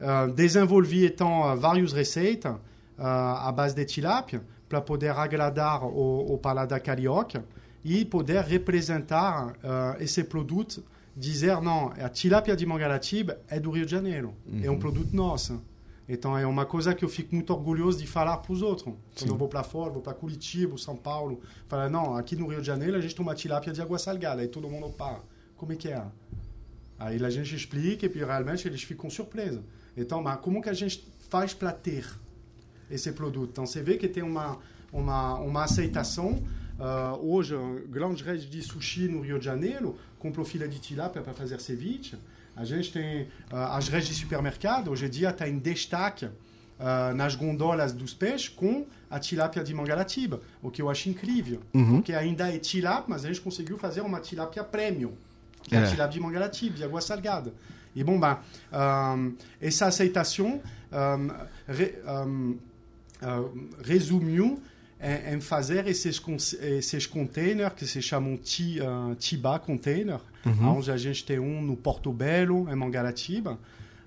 [0.00, 2.56] ah, desenvolvi então várias receitas
[2.98, 7.44] ah, à base de tilápia para poder agradar o, o paladar carioca
[7.84, 10.82] e poder representar ah, esse produto,
[11.16, 15.62] dizer não, a tilápia de Mangaratiba é do Rio de Janeiro, é um produto nosso.
[16.08, 18.94] Então é uma coisa que eu fico muito orgulhoso de falar para os outros.
[19.18, 22.60] Quando eu vou para fora, vou para Curitiba, São Paulo, falar não, aqui no Rio
[22.60, 25.20] de Janeiro a gente toma tilápia de água salgada, aí todo mundo para,
[25.56, 26.04] como é que é?
[26.98, 29.62] Aí a gente explica e puis, realmente eles ficam surpresos.
[29.96, 32.06] Então, mas como que a gente faz para ter
[32.90, 33.50] esse produto?
[33.50, 34.58] Então, você vê que tem uma,
[34.92, 36.42] uma, uma aceitação.
[36.78, 37.54] Ah, hoje,
[37.88, 42.16] grandes redes de sushi no Rio de Janeiro compram filé de tilápia para fazer ceviche.
[42.56, 44.90] A gente tem ah, as redes de supermercado.
[44.90, 46.28] Hoje em dia está em destaque
[46.78, 51.60] ah, nas gondolas dos peixes com a tilápia de Mangaratiba, o que eu acho incrível.
[51.72, 55.12] Porque ainda é tilápia, mas a gente conseguiu fazer uma tilápia premium
[55.62, 55.84] que é, É.
[55.84, 57.54] a tilápia de Mangaratiba, de água salgada.
[57.94, 58.42] E bom, bah,
[59.16, 60.60] hum, essa aceitação
[60.92, 61.28] hum,
[61.68, 61.94] re,
[62.26, 62.58] hum,
[63.82, 64.60] resumiu
[65.00, 66.20] em, em fazer esses,
[66.60, 70.20] esses containers que se chamam uh, Tiba Container,
[70.60, 73.58] onde a gente tem um no Porto Belo, em Mangaratiba,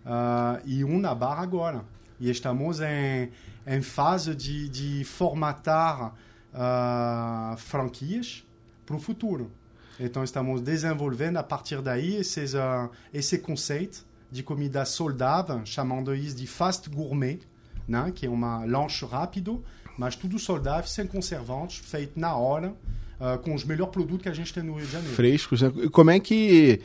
[0.06, 1.86] uh, e um na Barra agora.
[2.20, 3.30] E estamos em,
[3.66, 6.16] em fase de, de formatar
[6.54, 8.44] uh, franquias
[8.86, 9.52] para o futuro.
[10.00, 16.36] Então, estamos desenvolvendo a partir daí esses, uh, esse conceito de comida saudável, chamando isso
[16.36, 17.40] de fast gourmet,
[17.88, 18.12] né?
[18.14, 19.64] que é uma lanche rápido,
[19.98, 22.74] mas tudo saudável, sem conservantes, feito na hora,
[23.20, 25.16] uh, com os melhores produtos que a gente tem no Rio de Janeiro.
[25.16, 25.62] frescos.
[25.62, 25.72] né?
[25.78, 26.82] E Como é que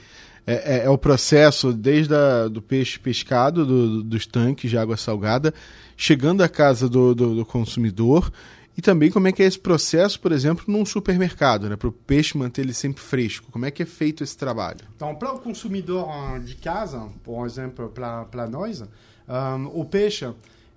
[0.47, 4.97] é, é- é o processo desde a, do peixe pescado, do- dos tanques de água
[4.97, 5.53] salgada,
[5.97, 8.33] chegando à casa do, do- do consumidor?
[8.75, 11.77] E também como é que é esse processo, por exemplo, num supermercado, né?
[11.77, 13.53] Para o peixe manter ele sempre fresco.
[13.53, 14.79] Como é que é feito esse trabalho?
[14.97, 18.83] Então, para o consumidor ah, de casa, por exemplo, para nós,
[19.29, 20.27] ah, o peixe,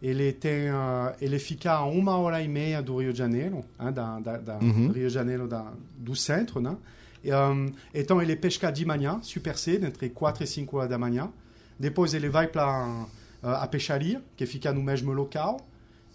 [0.01, 3.91] ele, tem, ah, ele fica a uma hora e meia do Rio de Janeiro, hein,
[3.93, 6.75] da, da, da- do Rio de Janeiro da, do centro, né?
[7.23, 7.53] E, ah,
[7.93, 11.29] então, ele pesca de manhã, super cedo, entre 4 e 5 horas da manhã.
[11.79, 13.05] Depois, ele vai para
[13.41, 15.59] a peixaria, que fica no mesmo local,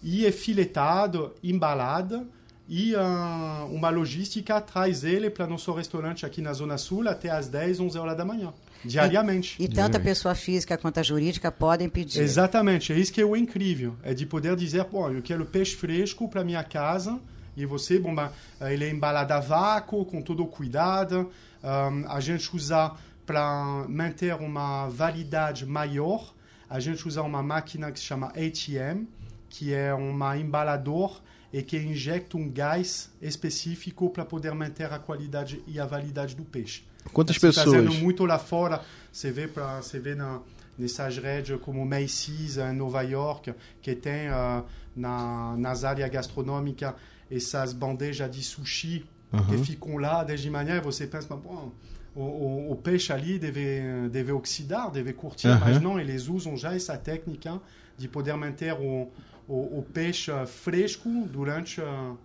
[0.03, 2.27] e é filetado, embalado,
[2.73, 7.49] e ah, uma logística traz ele para nosso restaurante aqui na Zona Sul até às
[7.49, 8.55] 10, 11 horas da manhã.
[8.85, 9.57] diariamente.
[9.61, 12.21] E, e tanto a pessoa física quanto a jurídica podem pedir.
[12.21, 15.75] Exatamente, é isso que é o incrível, é de poder dizer, bom, eu quero peixe
[15.75, 17.19] fresco para minha casa,
[17.57, 18.31] e você, bom, bah,
[18.61, 21.29] ele é embalado a vácuo, com todo o cuidado,
[21.65, 22.93] um, a gente usa
[23.27, 26.33] para manter uma validade maior,
[26.69, 29.07] a gente usa uma máquina que se chama ATM,
[29.49, 31.21] que é uma embalador
[31.53, 36.45] e que injecta um gás específico para poder manter a qualidade e a validade do
[36.45, 36.83] peixe.
[37.13, 37.67] Quantas Está pessoas?
[37.67, 40.41] fazendo muito lá fora, você vê, pra, você vê na,
[40.79, 46.95] nessas redes como Macy's em Nova York, que tem uh, na, nas áreas gastronômicas
[47.31, 49.07] essas bandejas de sushi
[49.49, 51.71] que ficam lá desde manhã e você pensa, bom,
[52.17, 55.61] o, o, o, peixe ali deve, deve oxidar, deve curtir, Uhum.
[55.61, 57.61] mas não, eles usam já essa técnica
[57.97, 59.09] de poder manter o,
[59.53, 62.17] o, o peixe fresco durante uh,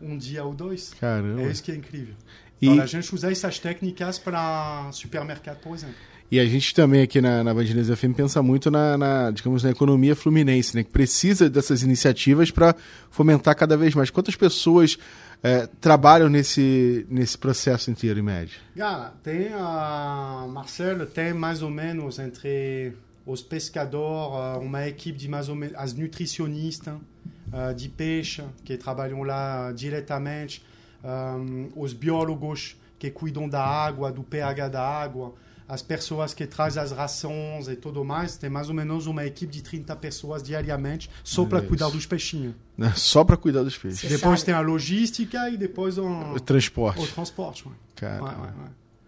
[0.00, 0.92] um dia ou dois.
[1.00, 1.42] Caramba.
[1.42, 2.14] É isso que é incrível.
[2.60, 5.94] E- Então, a gente usa essas técnicas para supermercado, por exemplo.
[6.30, 9.62] E a gente também aqui na, na Band News FM pensa muito na, na, digamos,
[9.62, 10.82] na economia fluminense, né?
[10.82, 12.74] Que precisa dessas iniciativas para
[13.10, 14.10] fomentar cada vez mais.
[14.10, 14.96] Quantas pessoas
[15.44, 18.56] eh, trabalham nesse, nesse processo inteiro, em média?
[18.76, 22.94] Cara, tem, uh, Marcelo, tem mais ou menos entre
[23.26, 28.76] os pescadores, uh, uma equipe de mais ou menos, as nutricionistas uh, de peixe que
[28.76, 30.64] trabalham lá diretamente,
[31.02, 35.34] um, os biólogos que cuidam da água, do pH da água,
[35.68, 39.50] as pessoas que trazem as rações e tudo mais, tem mais ou menos uma equipe
[39.50, 42.54] de 30 pessoas diariamente só para cuidar dos peixinhos.
[42.76, 42.92] Né?
[42.96, 44.10] Só para cuidar dos peixes.
[44.10, 47.02] Depois tem a logística e depois o, O transporte.
[47.02, 47.68] o transporte.
[47.68, 47.74] ué.
[47.94, 48.22] Cara.
[48.24, 48.52] Ué.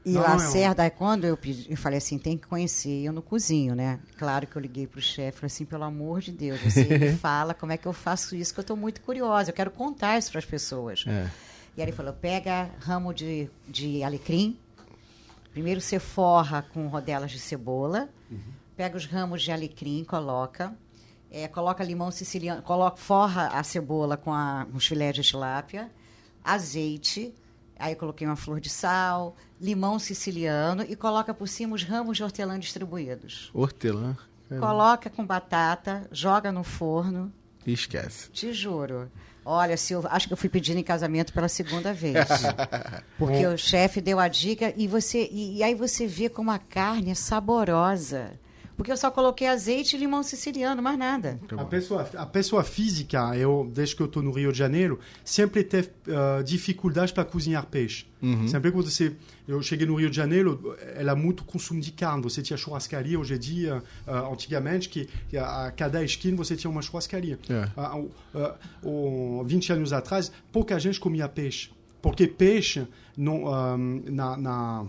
[0.07, 3.21] E Não, Lacerda, aí quando eu, pedi, eu falei assim, tem que conhecer, eu não
[3.21, 3.99] cozinho, né?
[4.17, 7.53] Claro que eu liguei pro chefe, falei assim, pelo amor de Deus, você me fala
[7.53, 10.31] como é que eu faço isso, que eu estou muito curiosa, eu quero contar isso
[10.31, 11.05] para as pessoas.
[11.09, 11.29] É.
[11.77, 14.57] E aí ele falou, pega ramo de, de alecrim,
[15.51, 18.09] primeiro você forra com rodelas de cebola,
[18.77, 20.73] pega os ramos de alecrim, coloca,
[21.33, 25.91] é, coloca limão siciliano, coloca, forra a cebola com a, os filés de tilápia,
[26.45, 27.35] azeite,
[27.79, 32.17] aí eu coloquei uma flor de sal, limão siciliano e coloca por cima os ramos
[32.17, 33.51] de hortelã distribuídos.
[33.55, 34.17] Hortelã.
[34.49, 34.67] Caramba.
[34.67, 37.33] Coloca com batata, joga no forno,
[37.67, 38.31] E esquece.
[38.31, 39.11] te juro.
[39.45, 42.17] Olha, se eu, acho que eu fui pedindo em casamento pela segunda vez.
[43.19, 46.59] Porque o chefe deu a dica e você e, e aí você vê como a
[46.59, 48.33] carne é saborosa.
[48.77, 51.41] Porque eu só coloquei azeite e limão siciliano, mais nada.
[51.49, 55.01] Tá A pessoa, a pessoa física, eu, desde que eu estou no Rio de Janeiro,
[55.25, 58.07] sempre teve uh, dificuldade para cozinhar peixe.
[58.49, 59.15] Sempre que você.
[59.47, 62.23] Eu cheguei no Rio de Janeiro, era muito consumo de carne.
[62.25, 66.57] Você tinha churrascaria hoje em dia, uh, antigamente, que que a, a cada esquina você
[66.57, 67.39] tinha uma churrascaria.
[67.49, 67.69] É.
[67.77, 68.11] Ah, uh,
[68.83, 71.71] uh, 20 anos atrás, pouca gente comia peixe.
[72.03, 72.87] Porque peixe,
[73.17, 74.87] não, ah, na, na,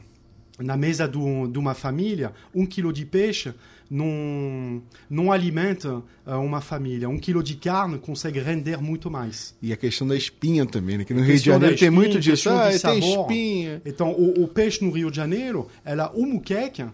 [0.60, 3.54] na mesa do, de uma família, um quilo de peixe
[3.90, 7.08] não, não alimenta ah, uma família.
[7.10, 9.56] Um quilo de carne consegue render muito mais.
[9.62, 11.06] E a questão da espinha também, né?
[11.06, 12.50] Que no Rio de Janeiro tem espinha, muito disso.
[12.50, 13.82] Ah, de tem espinha.
[13.86, 16.86] Então, o, o peixe no Rio de Janeiro, ela o muqueque,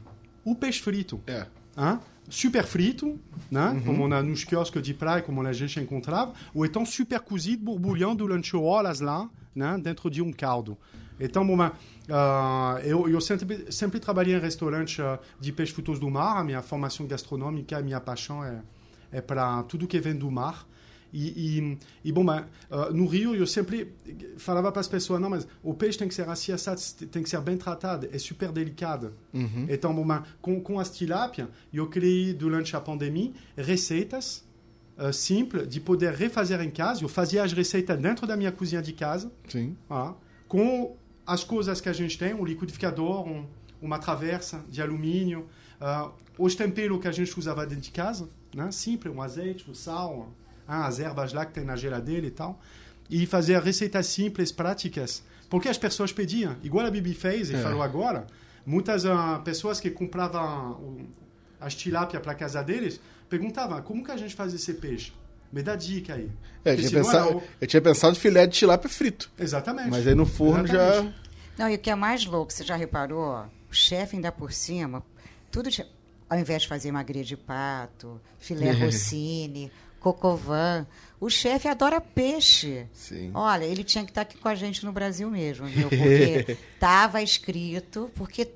[0.46, 1.20] o peixe frito.
[1.28, 1.46] É.
[1.78, 2.00] Hein?
[2.30, 3.20] Super frito,
[3.52, 3.70] né?
[3.70, 3.82] Uhum.
[3.82, 7.64] como on a nos quiosques de praia, como a gente encontrava, ou então super cozido,
[7.64, 9.78] borbulhando durante horas lá, né?
[9.82, 10.78] dentro de um caldo.
[11.24, 11.72] Então, bom, mas,
[12.10, 16.38] ah, eu, eu sempre, sempre trabalhei em restaurante ah, de peixe frutos do mar.
[16.38, 18.62] A minha formação gastronômica, a minha paixão é,
[19.10, 20.68] é para tudo que vem do mar.
[21.14, 23.94] E, e, e bom, mas, ah, no Rio eu sempre
[24.38, 27.30] falava para as pessoas, não, mas o peixe tem que ser assim, assado, tem que
[27.30, 29.14] ser bem tratado, é super delicado.
[29.72, 34.44] Então, bom, mas, com, com as tilápia, eu criei durante a pandemia receitas
[34.98, 37.02] ah, simples de poder refazer em casa.
[37.02, 39.78] Eu fazia as receitas dentro da minha cozinha de casa, Sim.
[39.90, 40.14] ah,
[40.48, 43.46] com as coisas que a gente tem, um liquidificador, um,
[43.82, 45.48] uma traversa de alumínio,
[45.80, 48.72] ah, os temperos que a gente usava dentro de casa, né?
[48.72, 50.30] simples, um azeite, um sal,
[50.68, 52.60] ah, as ervas lá que tem na geladeira e tal,
[53.10, 57.62] e fazer receitas simples, práticas, porque as pessoas pediam, igual a Bibi fez e É.
[57.62, 58.26] falou agora,
[58.66, 61.08] muitas ah, pessoas que compravam
[61.60, 65.14] as tilápia para casa deles perguntavam, como que a gente faz esse peixe?
[65.54, 66.30] Me dá dica aí.
[66.66, 69.32] É, eu, tinha pensado, era o- eu tinha pensado filé de tilápia frito.
[69.38, 69.90] Exatamente.
[69.90, 71.08] Mas aí no forno Exatamente.
[71.08, 71.14] já.
[71.64, 73.46] Não, e o que é mais louco, você já reparou?
[73.70, 75.04] O chefe ainda por cima,
[75.52, 75.86] tudo de-
[76.30, 80.88] ao invés de fazer magria de pato, filé rossini, cocovan,
[81.20, 82.88] o chefe adora peixe.
[82.92, 83.30] Sim.
[83.34, 85.88] Olha, ele tinha que estar aqui com a gente no Brasil mesmo, viu?
[85.88, 88.50] Porque estava escrito, porque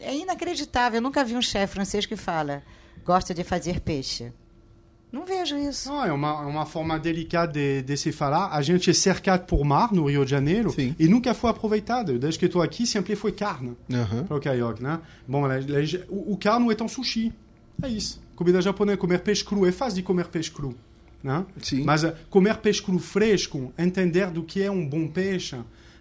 [0.00, 0.98] é inacreditável.
[0.98, 2.62] Eu nunca vi um chefe francês que fala
[3.04, 4.32] gosta de fazer peixe.
[5.14, 5.88] Não vejo isso.
[5.88, 8.48] Não, é uma, é uma forma delicada de, de se falar.
[8.48, 10.92] A gente é cercado por mar no Rio de Janeiro Sim.
[10.98, 12.18] e nunca foi aproveitado.
[12.18, 14.24] Desde que estou aqui, sempre foi carne Aham.
[14.24, 15.00] para o carioca, né?
[15.28, 15.44] Bom,
[16.08, 17.32] o, o carne é um sushi.
[17.80, 18.20] É isso.
[18.34, 19.64] Comida japonesa, comer peixe cru.
[19.64, 20.74] É fácil de comer peixe cru.
[21.22, 21.46] Né?
[21.62, 21.84] Sim.
[21.84, 25.56] Mas eh, comer peixe cru fresco, entender do que é um bom peixe,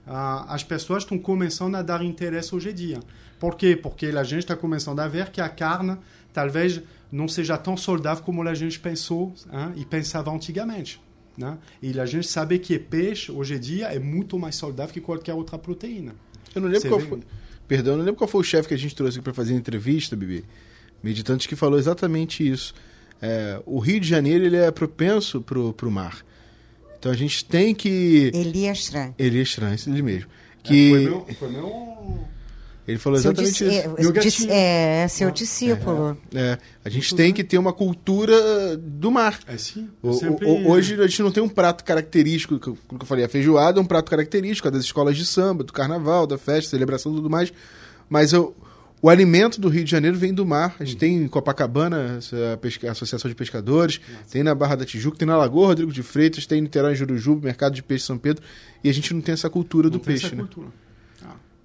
[0.07, 2.99] ah, as pessoas estão começando a dar interesse hoje em dia.
[3.39, 3.75] Por quê?
[3.75, 5.97] Porque a gente está começando a ver que a carne
[6.33, 10.99] talvez não seja tão saudável como a gente pensou hein, e pensava antigamente.
[11.37, 11.57] Né?
[11.81, 15.33] E a gente sabe que peixe, hoje em dia, é muito mais saudável que qualquer
[15.33, 16.15] outra proteína.
[16.53, 17.19] Eu não lembro Você qual vê- foi.
[17.67, 19.53] Perdão, eu não lembro qual foi o chefe que a gente trouxe aqui para fazer
[19.53, 20.43] a entrevista, Bibi.
[21.01, 22.73] Meditante que falou exatamente isso.
[23.21, 26.23] É, o Rio de Janeiro ele é propenso pro, pro mar.
[26.99, 28.31] Então a gente tem que.
[28.33, 30.29] Elias é estranho, isso ele mesmo.
[30.29, 32.27] É, Que foi meu, foi meu...
[32.87, 34.49] ele falou Seu exatamente isso.
[34.49, 36.17] é, é, seu Ah, discípulo.
[36.33, 39.39] É, a gente tem que ter uma cultura do mar.
[39.47, 39.89] É sim.
[40.01, 43.29] O- sempre- o- hoje a gente não tem um prato característico, que eu, falei, a
[43.29, 47.11] feijoada é um prato característico é das escolas de samba, do carnaval, da festa, celebração
[47.11, 47.53] e tudo mais.
[48.09, 48.55] Mas eu-
[49.01, 50.75] o alimento do Rio de Janeiro vem do mar.
[50.79, 53.99] A gente tem em Copacabana, essa pesca- Associação de Pescadores,
[54.31, 56.95] tem na Barra da Tijuca, tem na Lagoa Rodrigo de Freitas, tem em Niterói, em
[56.95, 58.43] Jurujuba, Mercado de Peixe São Pedro.
[58.83, 60.41] E a gente não tem essa cultura do Não tem peixe, essa né?
[60.43, 60.67] cultura.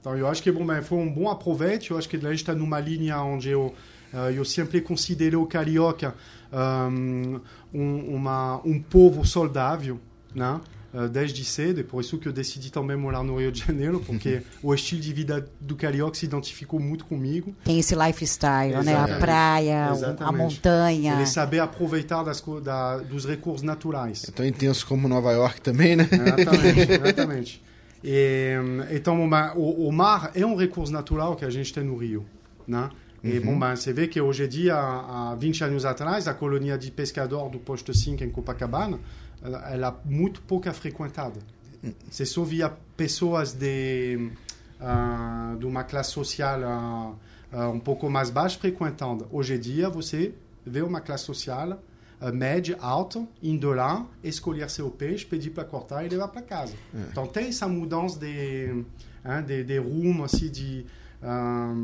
[0.01, 1.91] Então, eu acho que bom, foi um bom aproveite.
[1.91, 3.75] Eu acho que a gente está numa linha onde eu,
[4.13, 6.15] eh, eu sempre considerei o carioca
[6.53, 7.41] um,
[7.75, 10.01] um, uma, um povo saudável,
[10.35, 10.61] né?
[10.95, 14.01] Eh, desde cedo, e por isso que eu decidi também morar no Rio de Janeiro,
[14.07, 17.55] porque o estilo de vida do carioca se identificou muito comigo.
[17.65, 18.79] Tem esse lifestyle, né?
[18.79, 19.19] A Exatamente.
[19.21, 20.55] praia, o- a Exatamente.
[20.55, 21.13] montanha.
[21.15, 24.25] Ele saber aproveitar das, da, dos recursos naturais.
[24.29, 26.09] É tão intenso como Nova York também, né?
[26.11, 27.68] Exatamente, exatamente.
[28.03, 28.53] E,
[28.91, 32.25] então, uma- o, o mar é um recurso natural que a gente tem no Rio,
[32.67, 32.91] né?
[33.25, 36.79] E, bom, ben, você vê que hoje em dia, há 20 anos atrás, a colônia
[36.79, 39.01] de pescador do Posto 5 em Copacabana,
[39.43, 41.41] ela ela é muito pouca frequentada.
[42.09, 44.31] Você só via pessoas de,
[44.81, 47.13] ah, de uma classe social ah,
[47.53, 49.27] ah, um pouco mais baixa frequentando.
[49.33, 50.33] Hoje em dia, você
[50.65, 51.81] vê uma classe social
[52.81, 56.75] alta, indo lá, escolher seu peixe, pedir para cortar e levar para casa.
[56.95, 58.85] Então, tem essa mudança de,
[59.25, 60.87] hein, de, de rumo, assim, de,
[61.23, 61.75] ah,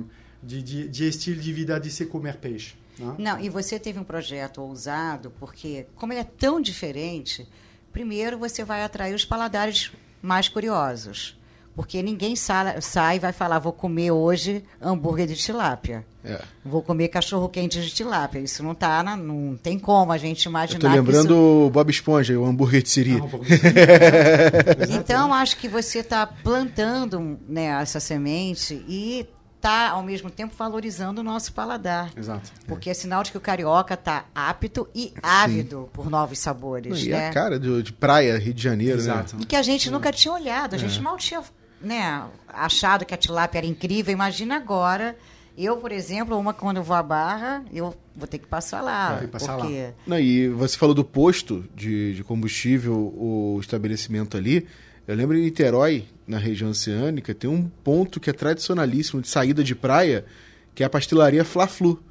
[0.42, 2.74] de, de, de estilo de vida de se comer peixe.
[2.98, 3.14] né?
[3.18, 7.46] Não, e você teve um projeto ousado, porque, como ele é tão diferente,
[7.92, 11.36] primeiro você vai atrair os paladares mais curiosos.
[11.76, 16.04] Porque ninguém sa- sai e vai falar, vou comer hoje hambúrguer de tilápia.
[16.24, 16.40] É.
[16.64, 18.38] Vou comer cachorro quente de tilápia.
[18.38, 21.66] Isso não tá na, não tem como a gente imaginar tô que lembrando isso...
[21.66, 23.20] o Bob Esponja, o hambúrguer de siri.
[23.20, 24.94] Ah, um.
[24.96, 31.20] Então, acho que você está plantando né, essa semente e está, ao mesmo tempo, valorizando
[31.20, 32.10] o nosso paladar.
[32.16, 32.52] Exato.
[32.66, 37.08] Porque é sinal de que o carioca está apto e ávido por novos sabores, E
[37.10, 37.28] né?
[37.28, 39.36] a cara de, de praia, Rio de Janeiro, Exato.
[39.40, 41.42] E que a gente nunca tinha olhado, a gente mal tinha
[41.84, 44.12] né, achado que a tilápia era incrível.
[44.12, 45.16] Imagina agora,
[45.56, 49.16] eu, por exemplo, uma quando eu vou à Barra, eu vou ter que passar lá.
[49.18, 49.94] Tem que passar porque né?
[50.06, 54.66] Não, e você falou do posto de, de combustível, o estabelecimento ali.
[55.06, 59.62] Eu lembro em Niterói, na região oceânica, tem um ponto que é tradicionalíssimo de saída
[59.62, 60.24] de praia,
[60.74, 62.02] que é a pastelaria Fla-Flu.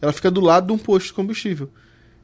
[0.00, 1.70] Ela fica do lado de um posto de combustível.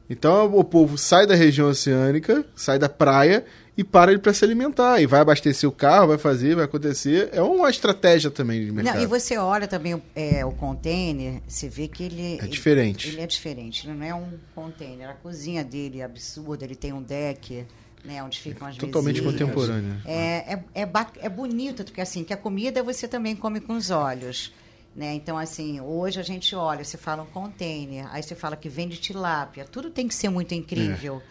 [0.09, 3.45] Então o povo sai da região oceânica, sai da praia
[3.77, 5.01] e para ele para se alimentar.
[5.01, 7.29] E vai abastecer o carro, vai fazer, vai acontecer.
[7.33, 8.95] É uma estratégia também de mercado.
[8.95, 13.07] Não, e você olha também é, o container, você vê que ele É diferente.
[13.07, 15.09] Ele, ele é diferente, ele não é um container.
[15.09, 17.65] A cozinha dele é absurda, ele tem um deck,
[18.03, 19.39] né, onde ficam as Totalmente mesinhas.
[19.39, 20.01] contemporânea.
[20.05, 20.89] É, é, é,
[21.21, 24.53] é bonito, porque assim, que a comida você também come com os olhos.
[24.95, 25.13] Né?
[25.13, 28.95] Então, assim, hoje a gente olha, você fala um container, aí você fala que vende
[28.95, 31.21] tilápia, tudo tem que ser muito incrível.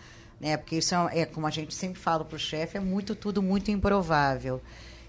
[0.40, 0.56] Né?
[0.56, 3.42] Porque isso é, é, como a gente sempre fala para o chefe, é muito, tudo
[3.42, 4.60] muito improvável.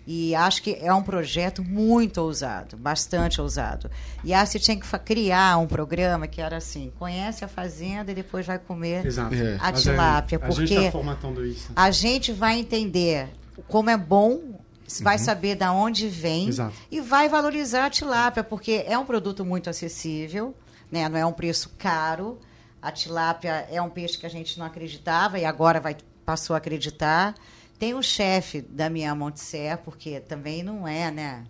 [0.07, 3.89] E acho que é um projeto muito ousado, bastante ousado.
[4.23, 8.15] E acho que tinha que criar um programa que era assim: conhece a fazenda e
[8.15, 9.33] depois vai comer Exato.
[9.33, 9.57] É.
[9.59, 10.39] a tilápia.
[10.41, 11.71] A gente Porque está formatando isso.
[11.75, 13.29] a gente vai entender
[13.67, 14.59] como é bom,
[15.01, 16.75] vai saber da onde vem Exato.
[16.91, 20.53] e vai valorizar a tilápia, porque é um produto muito acessível,
[20.91, 21.09] né?
[21.09, 22.39] não é um preço caro.
[22.85, 26.57] A tilápia é um peixe que a gente não acreditava e agora vai, passou a
[26.57, 27.33] acreditar.
[27.79, 31.45] Tem o chefe Damião Montser, porque também não é, né?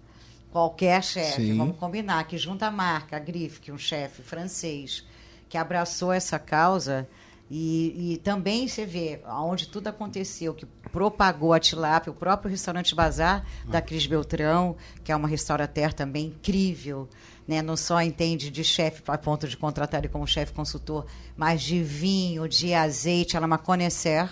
[0.50, 5.06] Qualquer chefe, vamos combinar, que junta a marca, a Grife, que é um chefe francês,
[5.50, 7.06] que abraçou essa causa
[7.50, 12.96] E, e também você vê onde tudo aconteceu, que propagou a tilápia, o próprio restaurante
[12.96, 17.08] Bazar da Cris Beltrão, que é uma restaurateur também incrível,
[17.48, 17.62] né?
[17.62, 21.06] não só entende de chefe a ponto de contratar ele como chefe consultor,
[21.38, 24.30] mas de vinho, de azeite, ela é uma conhecer.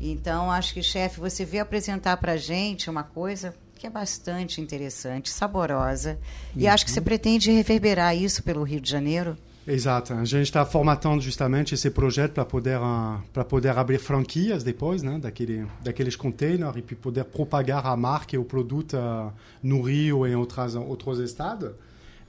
[0.00, 4.60] Então, acho que, chefe, você veio apresentar para a gente uma coisa que é bastante
[4.60, 6.18] interessante, saborosa,
[6.54, 6.72] e Uhum.
[6.72, 9.36] acho que você pretende reverberar isso pelo Rio de Janeiro.
[9.66, 10.12] Exato.
[10.14, 15.02] A gente está formatando justamente esse projeto para poder uh, para poder abrir franquias depois,
[15.02, 20.24] né, daquele daqueles containers e poder propagar a marca e o produto uh, no Rio
[20.24, 21.72] e em outras outros estados.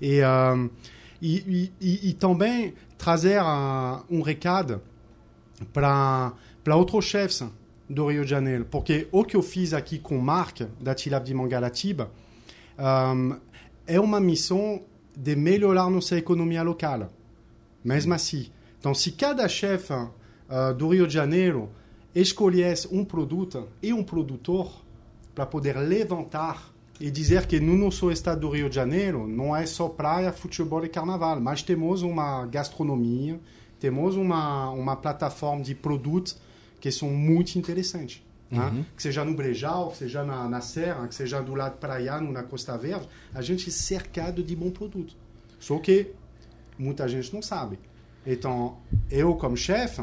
[0.01, 0.69] E, uh,
[1.21, 3.41] e, e, e também trazer
[4.09, 4.81] um recado
[5.73, 6.33] para
[6.75, 7.43] outros chefs
[7.89, 11.33] do Rio de Janeiro, porque o que eu fiz aqui com marca da Tilap de
[11.33, 12.11] Mangaratiba
[12.77, 13.37] um,
[13.87, 14.81] é uma missão
[15.15, 17.09] de melhorar nossa economia local
[17.87, 18.47] mesmo assim.
[18.77, 21.69] Então, se cada chefe uh, do Rio de Janeiro
[22.13, 24.83] escolhesse um produto e um produtor
[25.33, 29.65] para poder levantar e dizer que no nosso estado do Rio de Janeiro não é
[29.65, 33.39] só praia, futebol e carnaval, mas temos uma gastronomia,
[33.79, 36.37] temos uma, uma plataforma de produtos
[36.79, 38.23] que são muito interessantes.
[38.49, 38.85] Né?
[38.95, 42.43] Que seja no Brejal, que seja na, na Serra, que seja do lado praiano, na
[42.43, 45.15] Costa Verde, a gente é cercado de bom produto.
[45.59, 46.13] Só que
[46.77, 47.77] muita gente não sabe.
[48.25, 48.77] Então,
[49.09, 50.01] eu, como chefe,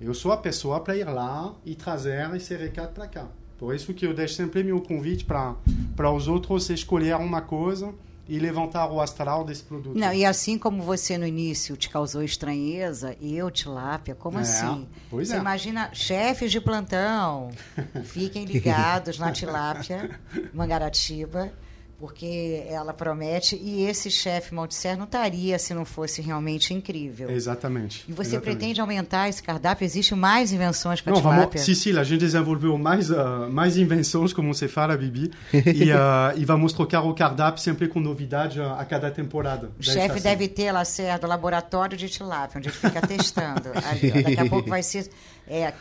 [0.00, 3.28] eu sou a pessoa para ir lá e trazer esse recado para cá.
[3.60, 7.92] Por isso que eu deixo sempre meu convite para os outros escolher uma coisa
[8.26, 9.98] e levantar o astral desse produto.
[9.98, 14.88] Não, e assim como você no início te causou estranheza, eu, tilápia, como É, assim?
[15.10, 15.38] pois você é.
[15.38, 17.50] imagina, chefes de plantão,
[18.04, 20.18] fiquem ligados na tilápia,
[20.54, 21.52] Mangaratiba,
[22.00, 27.28] porque ela promete, e esse chefe Maltser não estaria se não fosse realmente incrível.
[27.28, 28.06] Exatamente.
[28.08, 28.56] E você exatamente.
[28.56, 29.84] pretende aumentar esse cardápio?
[29.84, 31.46] Existem mais invenções com a Não, tilápia?
[31.46, 35.92] vamos, sim, sim, a gente desenvolveu mais, uh, mais invenções, como você fala, Bibi, e,
[35.92, 39.70] uh, e vamos trocar o cardápio sempre com novidade uh, a cada temporada.
[39.78, 40.22] O chefe estação.
[40.22, 43.72] deve ter, Lacerda, laboratório de tilápia, onde ele fica testando.
[43.74, 45.10] Daqui a pouco vai ser.
[45.46, 45.74] é,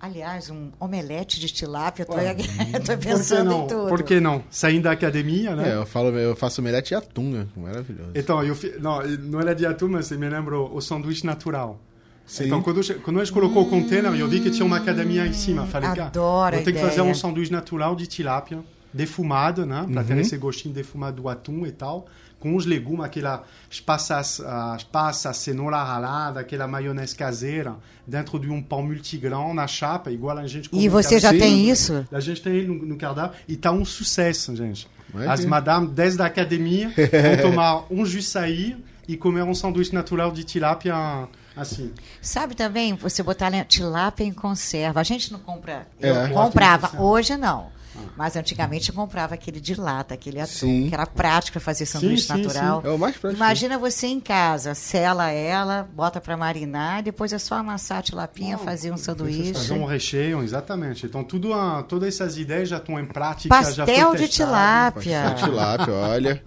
[0.00, 2.02] aliás, um omelete de tilápia.
[2.02, 2.16] Estou
[2.98, 3.64] que pensando não?
[3.64, 3.88] em tudo.
[3.88, 4.42] Por que não?
[4.50, 5.70] Saindo da academia, né?
[5.70, 7.46] É, eu, falo, eu faço omelete e atum, né?
[7.56, 8.10] maravilhoso.
[8.14, 8.74] Então, eu fi...
[8.80, 11.78] não, não era de atum, mas me lembro o sanduíche natural.
[12.26, 12.46] Sim.
[12.46, 15.26] Então, quando, eu- quando a gente colocou o container, eu vi que tinha uma academia
[15.26, 15.66] em cima.
[15.66, 18.60] Falei, cara, Adoro vou a ter que fazer um sanduíche natural de tilápia,
[18.92, 19.86] defumado, né?
[19.92, 22.06] Para ter esse gostinho defumado do atum e tal.
[22.40, 23.44] Com os legumes, aquela
[23.86, 27.76] passas, as passas, cenoura ralada, aquela maionese caseira,
[28.06, 32.04] dentro de um pão multigrão na chapa, igual a gente E você já tem isso?
[32.10, 34.88] A gente tem ele no, no cardápio e tá um sucesso, gente.
[35.12, 35.32] Imagina.
[35.32, 38.76] As madames, desde a academia, vão tomar um juiçaí
[39.06, 41.92] e comer um sanduíche natural de tilápia assim.
[42.22, 45.00] Sabe também, você botar né, tilápia em conserva.
[45.00, 45.86] A gente não compra.
[46.00, 46.10] É.
[46.10, 47.02] Eu comprava, Ótimo.
[47.02, 47.68] hoje não.
[48.16, 50.88] Mas antigamente eu comprava aquele de lata, aquele atum, Sim.
[50.88, 52.82] que era prático para fazer sanduíche sim, natural.
[52.82, 52.88] sim.
[52.88, 53.42] É o mais prático.
[53.42, 58.58] Imagina você em casa, sela ela, bota para marinar, depois é só amassar a tilapinha,
[58.58, 59.54] fazer um sanduíche.
[59.54, 61.06] Fazer um recheio, exatamente.
[61.06, 63.54] Então, tudo a, todas essas ideias já estão em prática.
[63.54, 64.28] Pastel de testado.
[64.28, 65.34] tilápia.
[65.38, 66.42] Tilápia, olha.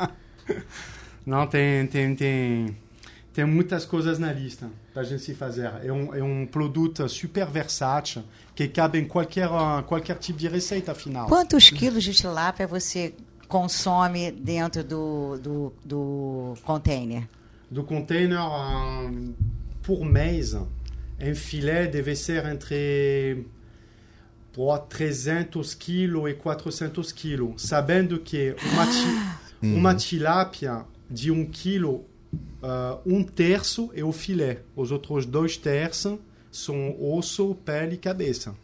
[1.26, 2.78] Não, tem, tem, tem,
[3.34, 5.71] tem muitas coisas na lista para a gente se fazer.
[5.84, 8.23] É um, é um produto super versátil
[8.55, 11.27] que cabe em qualquer, ah, qualquer tipo de receita, afinal.
[11.27, 13.13] Quantos quilos de tilápia você
[13.47, 17.27] consome dentro do, do, do container?
[17.71, 19.09] do container ah,
[19.81, 23.47] por mês, um filé deve ser entre
[24.51, 32.05] pô, 300 quilos e 400 quilos, sabendo que uma, ti- uma tilápia de um quilo,
[32.64, 36.18] ah, um terço é o filé, os outros dois terços
[36.51, 38.55] são osso, pele e cabeça.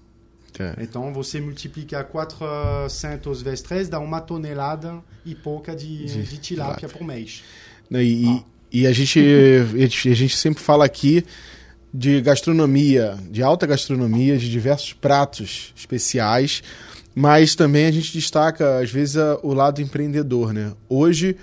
[0.60, 0.76] É.
[0.84, 6.90] Então você multiplica 400 vezes 3, dá uma tonelada e pouca de, De de tilápia
[6.90, 7.44] por mês.
[7.90, 11.24] Né, E, e a, gente, a gente sempre fala aqui
[11.94, 16.62] de gastronomia, de alta gastronomia, de diversos pratos especiais,
[17.16, 20.54] mas também a gente destaca, às vezes, a- o lado empreendedor.
[20.54, 20.72] Né?
[20.88, 21.36] Hoje,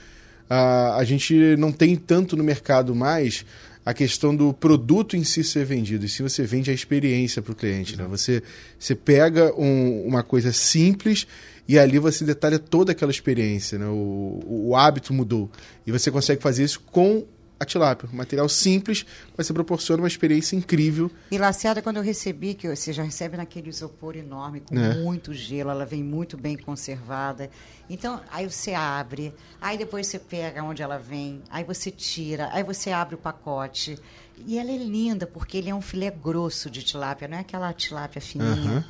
[0.49, 3.44] a, a gente não tem tanto no mercado mais
[3.84, 7.53] a questão do produto em si ser vendido, e se você vende a experiência para
[7.53, 7.97] o cliente.
[7.97, 8.05] Né?
[8.09, 8.42] Você,
[8.76, 11.24] você pega um- uma coisa simples
[11.68, 13.86] e ali você detalha toda aquela experiência, né?
[13.86, 15.49] o, o hábito mudou.
[15.86, 17.24] E você consegue fazer isso com
[17.59, 18.09] a tilápia.
[18.12, 21.11] Um material simples, mas você proporciona uma experiência incrível.
[21.30, 24.94] E laceada, quando eu recebi, que você já recebe naquele isopor enorme, com É.
[24.96, 27.50] muito gelo, ela vem muito bem conservada.
[27.88, 32.62] Então, aí você abre, aí depois você pega onde ela vem, aí você tira, aí
[32.62, 33.98] você abre o pacote.
[34.46, 37.72] E ela é linda, porque ele é um filé grosso de tilápia, não é aquela
[37.72, 38.70] tilápia fininha.
[38.70, 38.84] Aham.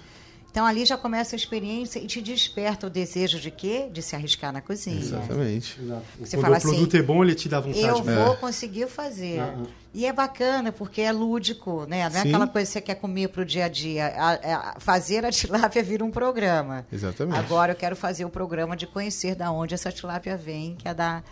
[0.56, 3.90] Então, ali já começa a experiência e te desperta o desejo de quê?
[3.92, 4.98] De se arriscar na cozinha.
[4.98, 5.78] Exatamente.
[6.18, 7.84] Você Quando fala o produto assim, é bom, ele te dá vontade.
[7.84, 8.24] Eu né?
[8.24, 9.42] vou conseguir fazer.
[9.92, 12.08] E é bacana, porque é lúdico, né?
[12.08, 12.28] Não é Sim.
[12.30, 14.06] aquela coisa que você quer comer para o dia a dia.
[14.06, 16.86] A- a- fazer a tilápia vira um programa.
[16.90, 17.38] Exatamente.
[17.38, 20.94] Agora eu quero fazer o programa de conhecer da onde essa tilápia vem, que é
[20.94, 21.22] da,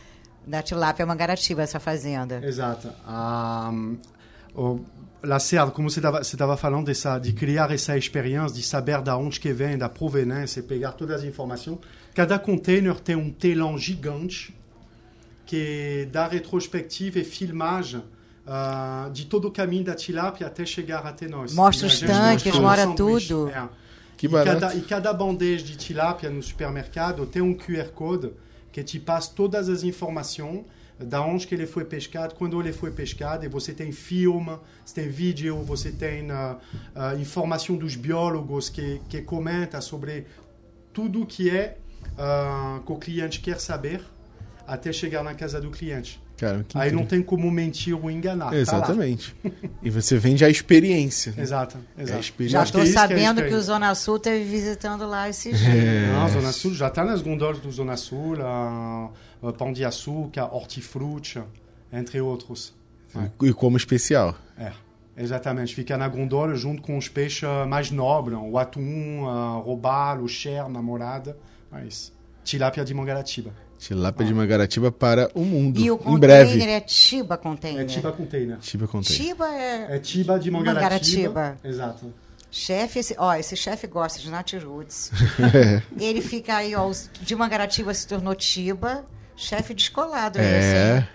[0.47, 2.43] da tilápia Mangaratiba, essa fazenda.
[2.45, 2.91] Exato.
[3.07, 3.72] Ah,
[4.55, 4.81] o-
[5.25, 5.39] la
[5.70, 9.77] como você estava falando dessa, de criar essa experiência, de saber da onde que vem,
[9.79, 11.79] da provenência, e pegar todas as informações.
[12.14, 14.55] Cada container tem um telão gigante
[15.47, 18.03] que dá retrospectiva e filmagem
[18.47, 21.55] ah, de todo o caminho da tilápia até chegar até nós.
[21.55, 23.49] Mostra a os tanques, mostra tudo.
[23.49, 23.68] É.
[24.16, 24.61] Que e barato.
[24.61, 28.33] cada, e cada bandeja de tilápia no supermercado tem um QR Code
[28.70, 30.64] que te passa todas as informações
[30.99, 34.95] da onde que ele foi pescado, quando ele foi pescado, e você tem filme, você
[35.03, 36.59] tem vídeo, você tem ah,
[36.95, 40.26] ah, informação dos biólogos que, que comentam sobre
[40.92, 41.78] tudo que é
[42.16, 44.05] ah, que o cliente quer saber
[44.66, 46.22] até chegar na casa do cliente.
[46.37, 48.51] Cara, que Aí não tem como mentir ou enganar.
[48.51, 48.57] tá.
[48.57, 49.35] Exatamente.
[49.82, 51.32] e você vende a experiência.
[51.37, 51.43] né?
[51.43, 52.20] Exato, É a exato.
[52.20, 52.59] experiência.
[52.59, 53.62] Já estou é isso que sabendo gente que o.
[53.62, 55.70] Zona Sul esteve visitando lá esses É.
[55.70, 56.09] dias.
[56.12, 59.11] Não, Zona Sul já está nas gondolas do Zona Sul, a,
[59.43, 61.41] a Pão de Açúcar, Hortifruti,
[61.93, 62.74] entre outros.
[63.41, 64.37] E como especial.
[64.59, 64.72] É,
[65.16, 65.72] exatamente.
[65.72, 70.68] Fica na gondola junto com os peixes mais nobres, o atum, a robalo, o cher,
[70.68, 71.37] namorada,
[71.70, 72.12] mas
[72.43, 73.53] tilápia de Mangaratiba.
[73.89, 75.78] Tilápia de Mangaratiba para o mundo.
[75.78, 76.62] E o em container breve.
[76.70, 77.82] é Tiba Container.
[77.82, 78.59] É tiba container.
[78.59, 79.16] Tiba contei.
[79.16, 79.97] Tiba é...
[79.97, 81.28] É tiba de Mangaratiba.
[81.41, 81.59] Mangaratiba.
[81.62, 82.14] Exato.
[82.51, 85.11] Chefe, esse, ó, esse chefe gosta de Nat Roots.
[86.01, 89.05] Ele fica aí, ó, de Mangaratiba se tornou Tiba,
[89.37, 90.39] chefe descolado.
[90.39, 90.99] né, É.
[90.99, 91.07] assim.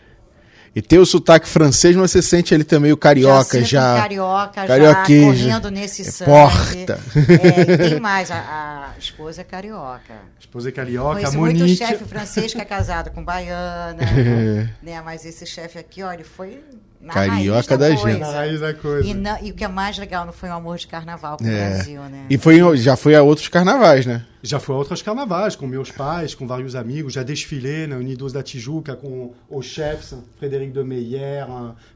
[0.75, 3.95] E tem o sotaque francês, mas você sente ali também o carioca já.
[3.95, 6.31] um carioca, já correndo nesse É sangue.
[6.31, 6.99] porta.
[7.15, 10.13] É, e tem mais, a, a esposa é carioca.
[10.39, 11.77] Esposa carioca, Conheço muito Monique.
[11.77, 13.97] chefe francês que é casado com baiana,
[14.81, 15.01] né?
[15.03, 16.63] Mas esse chefe aqui, ó, ele foi
[17.01, 18.09] na Carioca raiz da, da coisa.
[18.11, 18.19] gente.
[18.19, 19.07] Na raiz da coisa.
[19.07, 21.47] E, não- e o que é mais legal não foi o amor de carnaval pro
[21.47, 21.69] É.
[21.75, 22.25] Brasil, né?
[22.29, 24.25] E foi, já foi a outros carnavais, né?
[24.43, 27.13] Já fui a outros carnavais com meus pais, com vários amigos.
[27.13, 31.45] Já desfilei na Unidos da Tijuca com os chefs, Frédéric de Meyer,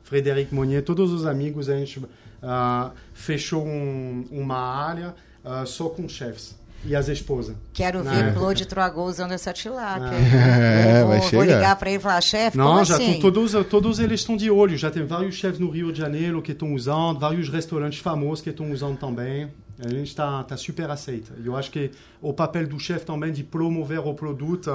[0.03, 1.69] Frédéric Monnier, todos os amigos.
[1.69, 2.01] A gente
[2.41, 5.13] ah, fechou um- uma área
[5.45, 7.55] ah, só com chefs e as esposas.
[7.73, 8.39] Quero ver época.
[8.39, 10.11] Claude Troagô usando essa tilápia.
[10.33, 11.55] É, Eu vai vou, vou chegar.
[11.55, 13.19] ligar para ele e falar, chefe, Não, como já assim?
[13.19, 14.77] todos, todos eles estão de olho.
[14.77, 18.49] Já tem vários chefs no Rio de Janeiro que estão usando, vários restaurantes famosos que
[18.49, 19.49] estão usando também.
[19.83, 21.33] A gente está tá super aceita.
[21.43, 21.89] Eu acho que
[22.21, 24.69] o papel do chefe também de promover o produto,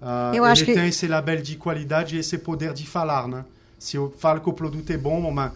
[0.00, 3.28] ah, Eu ele acho que- tem esse label de qualidade e esse poder de falar,
[3.28, 3.44] né?
[3.78, 5.52] Se eu falo que o produto é bom, mas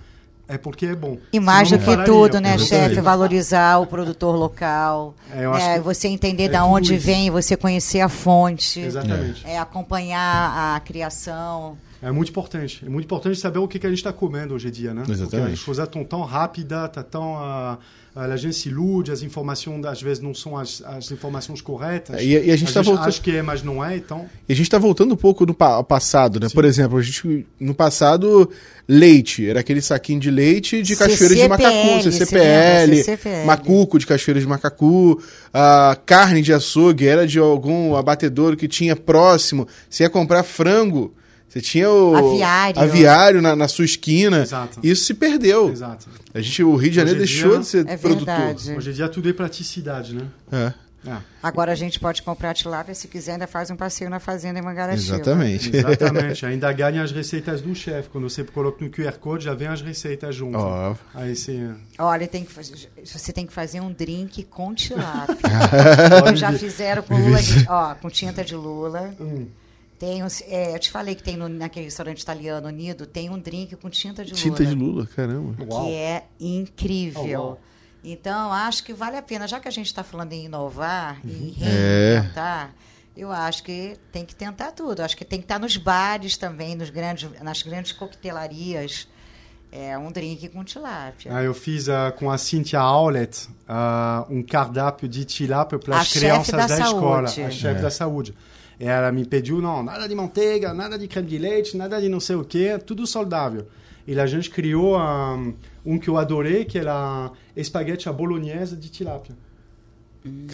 [0.47, 1.19] é porque é bom.
[1.33, 3.01] E mais do que tudo, né, chefe?
[3.01, 5.15] Valorizar o produtor local.
[5.33, 7.07] É, eu né, acho que Você entender é da tudo onde isso.
[7.07, 8.81] vem, você conhecer a fonte.
[8.81, 9.47] Exatamente.
[9.47, 11.79] É, acompanhar a criação.
[12.03, 12.85] É muito importante.
[12.85, 15.05] É muito importante saber o que, que a gente está comendo hoje em dia, né?
[15.09, 15.31] Exatamente.
[15.31, 17.37] Porque as coisas estão tão rápidas, tá tão...
[17.39, 17.79] ah,
[18.15, 22.21] a gente se ilude, as informações às vezes não são as, as informações corretas.
[22.23, 24.27] E- e a gente tá voltando- acha que é, mas não é, então...
[24.49, 26.47] E a gente tá voltando um pouco no pa- ao passado, né?
[26.55, 28.49] Por exemplo, a gente, no passado,
[28.87, 29.49] leite.
[29.49, 32.97] Era aquele saquinho de leite de cachoeira de macacu, você CCPL?
[32.99, 33.47] CCPL.
[33.47, 35.21] macuco de cachoeira de macacu,
[35.53, 39.67] a carne de açougue era de algum abatedouro que tinha próximo.
[39.91, 41.13] Você ia comprar frango,
[41.55, 42.81] você tinha o Aviário.
[42.83, 44.43] aviário na, na sua esquina.
[44.43, 44.81] Exato.
[44.83, 45.71] Isso se perdeu.
[45.71, 46.07] Exato.
[46.35, 48.27] A gente, o Rio de Janeiro deixou dia- de ser É produtor.
[48.27, 48.73] verdade.
[48.77, 50.27] Hoje em dia tudo é praticidade, né?
[50.51, 50.73] É,
[51.07, 51.17] É.
[51.43, 54.63] Agora a gente pode comprar tilápia, se quiser, ainda faz um passeio na fazenda em
[54.63, 55.17] Mangaratiba.
[55.17, 55.71] exatamente.
[55.77, 56.47] Exatamente.
[56.47, 58.09] Ainda ganha as receitas do chefe.
[58.09, 60.57] Quando você coloca no QR Code, já vem as receitas junto.
[60.57, 61.69] Ó, Aí você...
[61.99, 62.75] Olha, tem que fazer,
[63.05, 65.37] você tem que fazer um drink com tilápia.
[66.35, 69.15] Já fizeram com lula, de- ó, com tinta de lula.
[69.21, 69.47] Hum.
[69.99, 73.77] Tem é, eu te falei que tem no, naquele restaurante italiano Nido, tem um drink
[73.77, 74.43] com tinta de lula.
[74.43, 75.55] tinta de lula, caramba.
[75.65, 75.85] Uau.
[75.87, 77.41] Que é incrível.
[77.41, 77.61] Oh, uau.
[78.03, 81.29] Então, acho que vale a pena, já que a gente está falando em inovar e
[81.29, 81.55] Uhum.
[81.63, 82.15] É.
[82.17, 82.75] reinventar,
[83.17, 85.01] eu acho que tem que tentar tudo.
[85.01, 89.09] Acho que tem que estar nos bares também, nos grandes, nas grandes coquetelarias.
[89.73, 91.35] É um drink com tilápia.
[91.35, 96.13] Ah, eu fiz ah, com a Cynthia Aulet ah, um cardápio de tilápia para as
[96.13, 97.43] crianças da da, escola, saúde.
[97.43, 98.35] a chefe da saúde.
[98.79, 102.09] E ela me pediu, não, nada de manteiga, nada de creme de leite, nada de
[102.09, 103.67] não sei o quê, tudo saudável.
[104.07, 105.55] E a gente criou um,
[105.85, 109.35] um que eu adorei, que era espaguete à bolonhesa de tilápia.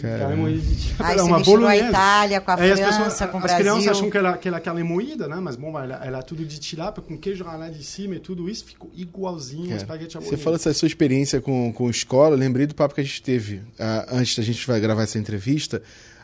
[0.01, 1.05] Carne moída de tilápia.
[1.07, 1.89] Aí é você uma bolonhesa.
[1.89, 3.57] Itália com a Aí as França, pessoas, com o as Brasil.
[3.59, 5.37] crianças acham que ela, que ela é carne moída, né?
[5.41, 8.49] Mas bom, ela, ela é tudo de tilápia, com queijo ralado de cima e tudo
[8.49, 10.43] isso, ficou igualzinho Cara, espaguete à Você bolonhesa.
[10.43, 14.07] falou dessa sua experiência com, com escola, lembrei do papo que a gente teve ah,
[14.11, 15.81] antes da gente vai gravar essa entrevista.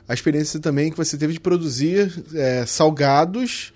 [0.07, 3.73] A experiência também que você teve de produzir eh, salgados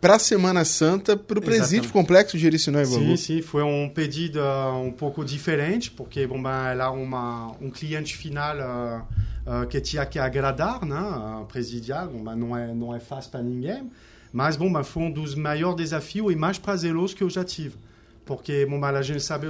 [0.00, 3.16] para a Semana Santa para o presídio complexo de Jericinó e Sim, Bangu.
[3.16, 8.16] sim, foi um pedido uh, um pouco diferente, porque bom, ben, é uma, um cliente
[8.16, 12.94] final uh, uh, que tinha que agradar, né, uh, presidial, bom, ben, não, é, não
[12.94, 13.90] é fácil para ninguém,
[14.32, 17.76] mas bom, ben, foi um dos maiores desafios e mais prazerosos que eu já tive,
[18.24, 19.48] porque bom, ben, a gente sabe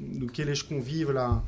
[0.00, 1.42] do que eles convivem lá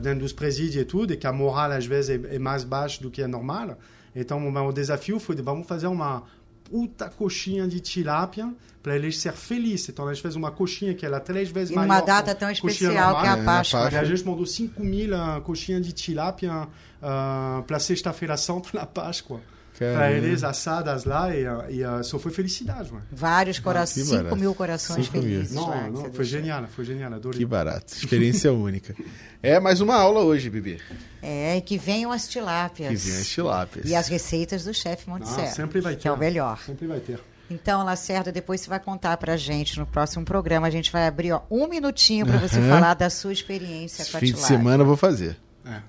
[0.00, 3.10] dentro dos presídios e tudo, e que a moral às vezes é, mais baixa do
[3.10, 3.78] que é normal,
[4.14, 6.24] então o desafio foi de vamos fazer uma
[6.70, 9.88] puta coxinha de tilápia para eles ser felizes.
[9.88, 11.88] Então, a gente fez uma coxinha que era três vezes E maior.
[11.88, 13.56] numa data que tão especial que é a normal.
[13.56, 13.90] Páscoa.
[13.92, 15.10] E a gente mandou 5 mil
[15.44, 19.40] coxinhas de tilápia uh, para sexta-feira santa na Páscoa.
[19.78, 22.92] Para eles assadas lá e, e uh, só foi felicidade.
[22.92, 23.04] Mano.
[23.12, 24.36] Vários corações, que 5 barato.
[24.36, 25.22] mil corações Cinco mil.
[25.26, 25.54] felizes.
[25.54, 26.24] Não, lá não, foi deixou.
[26.24, 27.38] genial, foi genial, adorei.
[27.38, 27.94] Que barato.
[27.94, 28.94] Experiência única.
[29.42, 30.80] É mais uma aula hoje, Bibi.
[31.22, 32.88] É, e que venham as tilápias.
[33.02, 33.88] Que vem as tilápias.
[33.88, 35.54] E as receitas do chefe Não, Montserrat.
[35.54, 36.00] sempre vai ter.
[36.02, 36.58] Que é o melhor.
[36.64, 37.20] Sempre vai ter.
[37.50, 40.66] Então, Lacerda, depois você vai contar pra gente no próximo programa.
[40.66, 42.68] A gente vai abrir ó, um minutinho para você Aham.
[42.68, 44.56] falar da sua experiência Esse com a fim de tilápia.
[44.58, 45.36] semana eu vou fazer.
[45.64, 45.80] É.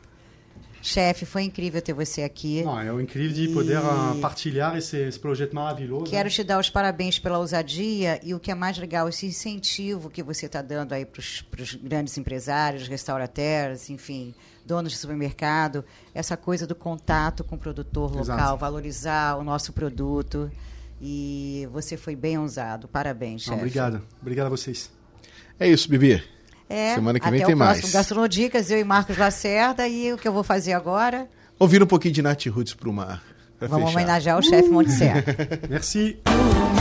[0.81, 2.63] Chefe, foi incrível ter você aqui.
[2.63, 6.05] Não, é incrível de poder uh, partilhar esse, esse projeto maravilhoso.
[6.05, 10.09] Quero te dar os parabéns pela ousadia e o que é mais legal, esse incentivo
[10.09, 14.33] que você está dando aí para os grandes empresários, restaurateurs, enfim,
[14.65, 18.57] donos de supermercado, essa coisa do contato com o produtor local, Exato.
[18.57, 20.49] valorizar o nosso produto.
[21.01, 22.87] E você foi bem ousado.
[22.87, 23.55] Parabéns, chefe.
[23.55, 24.01] obrigado.
[24.21, 24.91] Obrigado a vocês.
[25.57, 26.21] É isso, Bibi.
[26.69, 27.91] É, Semana que até vem o tem mais.
[27.91, 29.87] Gastronodicas, eu e Marcos Lacerda.
[29.87, 31.27] E o que eu vou fazer agora?
[31.57, 33.23] Ouvir um pouquinho de Nath Roots pro mar.
[33.57, 33.99] Pra Vamos fechar.
[33.99, 35.25] homenagear o chefe Montserrat.
[35.69, 36.17] Merci.
[36.27, 36.78] Uma